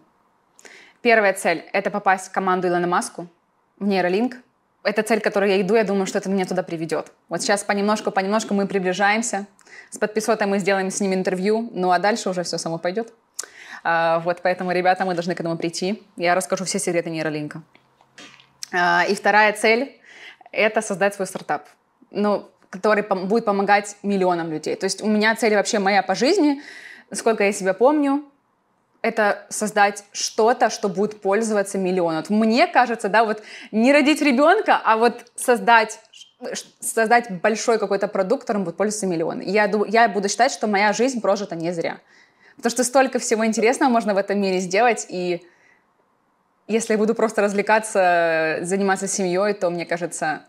[1.02, 3.28] Первая цель— это попасть в команду Илона Маску,
[3.80, 4.38] в нейролинк.
[4.84, 7.12] Это цель, к которой я иду, я думаю, что это меня туда приведет.
[7.28, 9.46] Вот сейчас понемножку, понемножку мы приближаемся.
[9.90, 13.14] С подписотой мы сделаем с ним интервью, ну а дальше уже все само пойдет.
[13.84, 16.02] А, вот поэтому, ребята, мы должны к этому прийти.
[16.16, 17.62] Я расскажу все секреты нейролинка.
[18.72, 20.00] А, и вторая цель—
[20.54, 21.68] это создать свой стартап.
[22.12, 24.76] Ну, который будет помогать миллионам людей.
[24.76, 26.62] То есть у меня цель вообще моя по жизни,
[27.12, 28.24] сколько я себя помню,
[29.02, 32.24] это создать что-то, что будет пользоваться миллионом.
[32.30, 33.42] Мне кажется, да, вот
[33.72, 36.00] не родить ребенка, а вот создать
[36.80, 39.44] создать большой какой-то продукт, которым будет пользоваться миллионы.
[39.46, 42.00] Я, я буду считать, что моя жизнь прожита не зря.
[42.56, 45.46] Потому что столько всего интересного можно в этом мире сделать, и
[46.68, 50.44] если я буду просто развлекаться, заниматься семьей, то, мне кажется,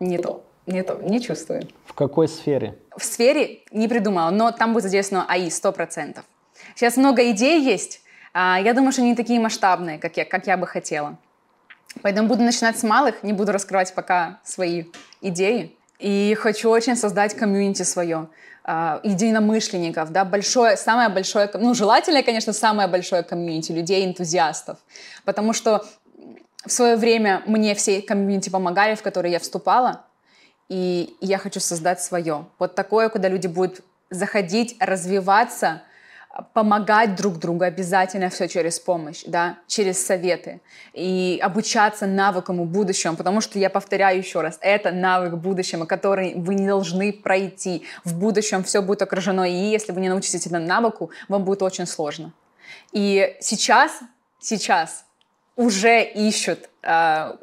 [0.00, 0.43] не то.
[0.66, 1.68] Не, то, не чувствую.
[1.86, 2.76] В какой сфере?
[2.96, 6.20] В сфере не придумала, но там будет задействовано АИ 100%.
[6.74, 8.00] Сейчас много идей есть.
[8.32, 11.16] А, я думаю, что они такие масштабные, как я, как я бы хотела.
[12.02, 14.84] Поэтому буду начинать с малых, не буду раскрывать пока свои
[15.20, 15.76] идеи.
[15.98, 18.28] И хочу очень создать комьюнити свое,
[18.64, 24.78] а, единомышленников, да, большое, самое большое, ну, желательно, конечно, самое большое комьюнити людей, энтузиастов.
[25.24, 25.84] Потому что
[26.66, 30.03] в свое время мне все комьюнити помогали, в которые я вступала,
[30.68, 32.46] и я хочу создать свое.
[32.58, 35.82] Вот такое, куда люди будут заходить, развиваться,
[36.52, 40.60] помогать друг другу обязательно все через помощь, да, через советы
[40.92, 46.54] и обучаться навыкам будущему, потому что я повторяю еще раз, это навык будущего, который вы
[46.54, 47.84] не должны пройти.
[48.04, 51.86] В будущем все будет окружено, и если вы не научитесь этому навыку, вам будет очень
[51.86, 52.32] сложно.
[52.92, 54.00] И сейчас,
[54.40, 55.04] сейчас
[55.56, 57.36] уже ищут э,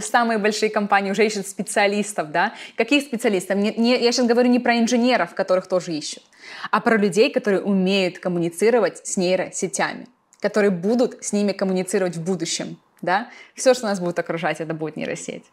[0.00, 2.52] самые большие компании уже ищут специалистов, да?
[2.76, 3.56] Каких специалистов?
[3.56, 6.22] Не, не, я сейчас говорю не про инженеров, которых тоже ищут,
[6.70, 10.06] а про людей, которые умеют коммуницировать с нейросетями,
[10.40, 13.28] которые будут с ними коммуницировать в будущем, да?
[13.54, 15.44] Все, что нас будет окружать, это будет нейросеть.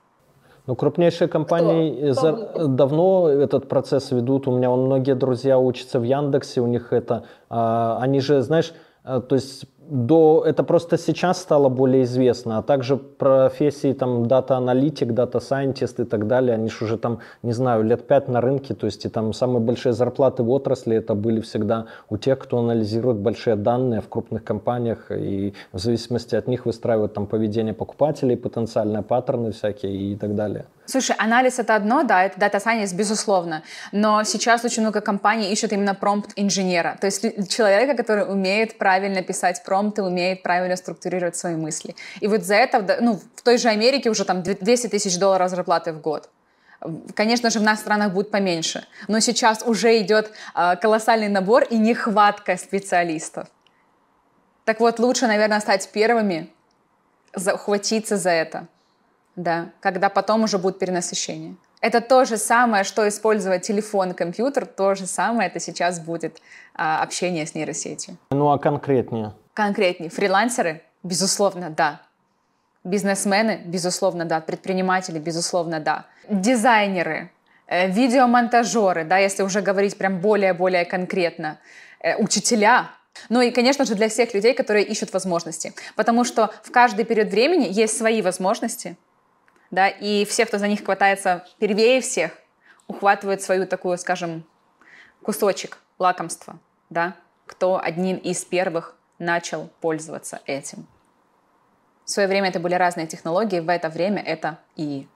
[0.68, 4.48] Ну, крупнейшие компании за, давно этот процесс ведут.
[4.48, 7.24] У меня вон, многие друзья учатся в Яндексе, у них это...
[7.50, 8.74] А, они же, знаешь,
[9.06, 15.14] а, то есть до, это просто сейчас стало более известно, а также профессии там data-аналитик,
[15.14, 18.74] data scientist и так далее, они же уже там, не знаю, лет пять на рынке,
[18.74, 22.60] то есть и там самые большие зарплаты в отрасли это были всегда у тех, кто
[22.60, 28.36] анализирует большие данные в крупных компаниях и в зависимости от них выстраивают там поведение покупателей,
[28.38, 30.66] потенциальные паттерны всякие и так далее.
[30.88, 35.72] Слушай, анализ это одно, да, это data science, безусловно, но сейчас очень много компаний ищут
[35.72, 41.56] именно промпт-инженера, то есть человека, который умеет правильно писать промпт, промпты, умеет правильно структурировать свои
[41.56, 41.96] мысли.
[42.22, 45.92] И вот за это, ну, в той же Америке уже там 200 тысяч долларов зарплаты
[45.94, 46.30] в год.
[47.16, 51.78] Конечно же, в наших странах будет поменьше, но сейчас уже идет э, колоссальный набор и
[51.78, 53.48] нехватка специалистов.
[54.66, 56.50] Так вот, лучше, наверное, стать первыми,
[57.36, 58.68] ухватиться за это,
[59.38, 61.56] да, когда потом уже будет перенасыщение.
[61.80, 66.42] Это то же самое, что использовать телефон, компьютер, то же самое это сейчас будет
[66.74, 68.18] а, общение с нейросетью.
[68.32, 69.34] Ну а конкретнее?
[69.58, 70.12] конкретнее.
[70.12, 70.82] Фрилансеры?
[71.02, 72.02] Безусловно, да.
[72.84, 73.62] Бизнесмены?
[73.66, 74.40] Безусловно, да.
[74.40, 75.18] Предприниматели?
[75.18, 76.06] Безусловно, да.
[76.30, 77.32] Дизайнеры,
[77.66, 81.58] э, видеомонтажеры, да, если уже говорить прям более-более конкретно,
[82.00, 82.92] э, учителя,
[83.30, 85.74] ну и, конечно же, для всех людей, которые ищут возможности.
[85.96, 88.96] Потому что в каждый период времени есть свои возможности,
[89.72, 92.32] да, и все, кто за них хватается первее всех,
[92.88, 94.46] ухватывает свою такую, скажем,
[95.22, 96.60] кусочек лакомства,
[96.90, 97.16] да,
[97.46, 100.88] кто одним из первых начал пользоваться этим.
[102.06, 105.08] В свое время это были разные технологии, в это время это и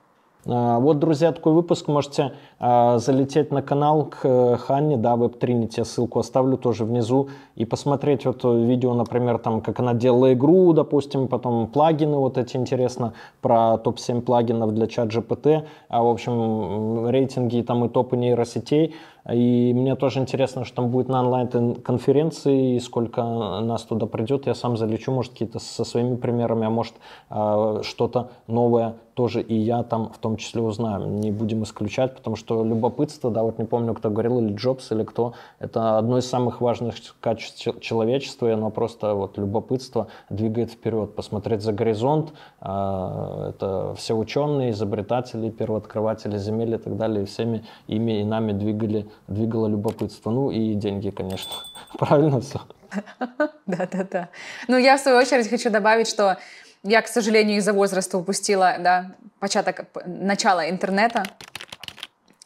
[0.45, 1.87] вот, друзья, такой выпуск.
[1.87, 6.85] Можете а, залететь на канал к э, Ханне, да, Web Trinity, я ссылку оставлю тоже
[6.85, 12.37] внизу, и посмотреть вот видео, например, там, как она делала игру, допустим, потом плагины вот
[12.37, 18.17] эти, интересно, про топ-7 плагинов для чат GPT, а, в общем, рейтинги там и топы
[18.17, 18.95] нейросетей.
[19.29, 24.47] И мне тоже интересно, что там будет на онлайн-конференции, и сколько нас туда придет.
[24.47, 26.93] Я сам залечу, может, какие-то со своими примерами, а может,
[27.29, 31.07] а, что-то новое тоже и я там в том числе узнаю.
[31.07, 35.03] Не будем исключать, потому что любопытство, да, вот не помню, кто говорил, или Джобс, или
[35.03, 41.13] кто, это одно из самых важных качеств человечества, и оно просто вот любопытство двигает вперед.
[41.15, 48.21] Посмотреть за горизонт, а, это все ученые, изобретатели, первооткрыватели земель и так далее, всеми ими
[48.21, 50.31] и нами двигали двигало любопытство.
[50.31, 51.51] Ну и деньги, конечно.
[51.97, 52.61] Правильно все?
[53.65, 54.29] Да-да-да.
[54.67, 56.37] Ну, я, в свою очередь, хочу добавить, что
[56.83, 61.23] я, к сожалению, из-за возраста упустила да, початок, начало интернета,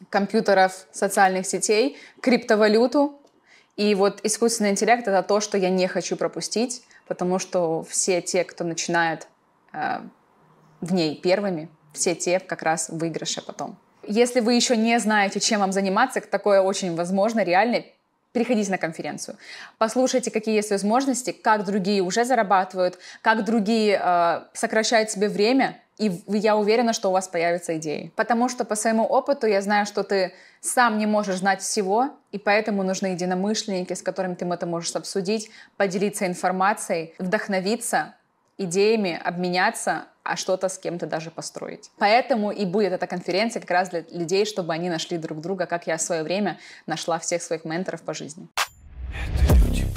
[0.09, 3.19] компьютеров, социальных сетей, криптовалюту.
[3.75, 8.43] И вот искусственный интеллект— это то, что я не хочу пропустить, потому что все те,
[8.43, 9.27] кто начинает
[9.73, 9.99] э,
[10.81, 13.77] в ней первыми, все те как раз в выигрыше потом.
[14.07, 17.83] Если вы еще не знаете, чем вам заниматься, такое очень возможно, реально,
[18.31, 19.37] переходите на конференцию.
[19.77, 26.11] Послушайте, какие есть возможности, как другие уже зарабатывают, как другие э, сокращают себе время, и
[26.27, 28.11] я уверена, что у вас появятся идеи.
[28.17, 32.37] Потому что по своему опыту я знаю, что ты сам не можешь знать всего, и
[32.37, 38.15] поэтому нужны единомышленники, с которыми ты это можешь обсудить, поделиться информацией, вдохновиться,
[38.57, 41.91] идеями обменяться, а что-то с кем-то даже построить.
[41.97, 45.87] Поэтому и будет эта конференция как раз для людей, чтобы они нашли друг друга, как
[45.87, 48.47] я в свое время нашла всех своих менторов по жизни.
[49.13, 49.85] Это люди.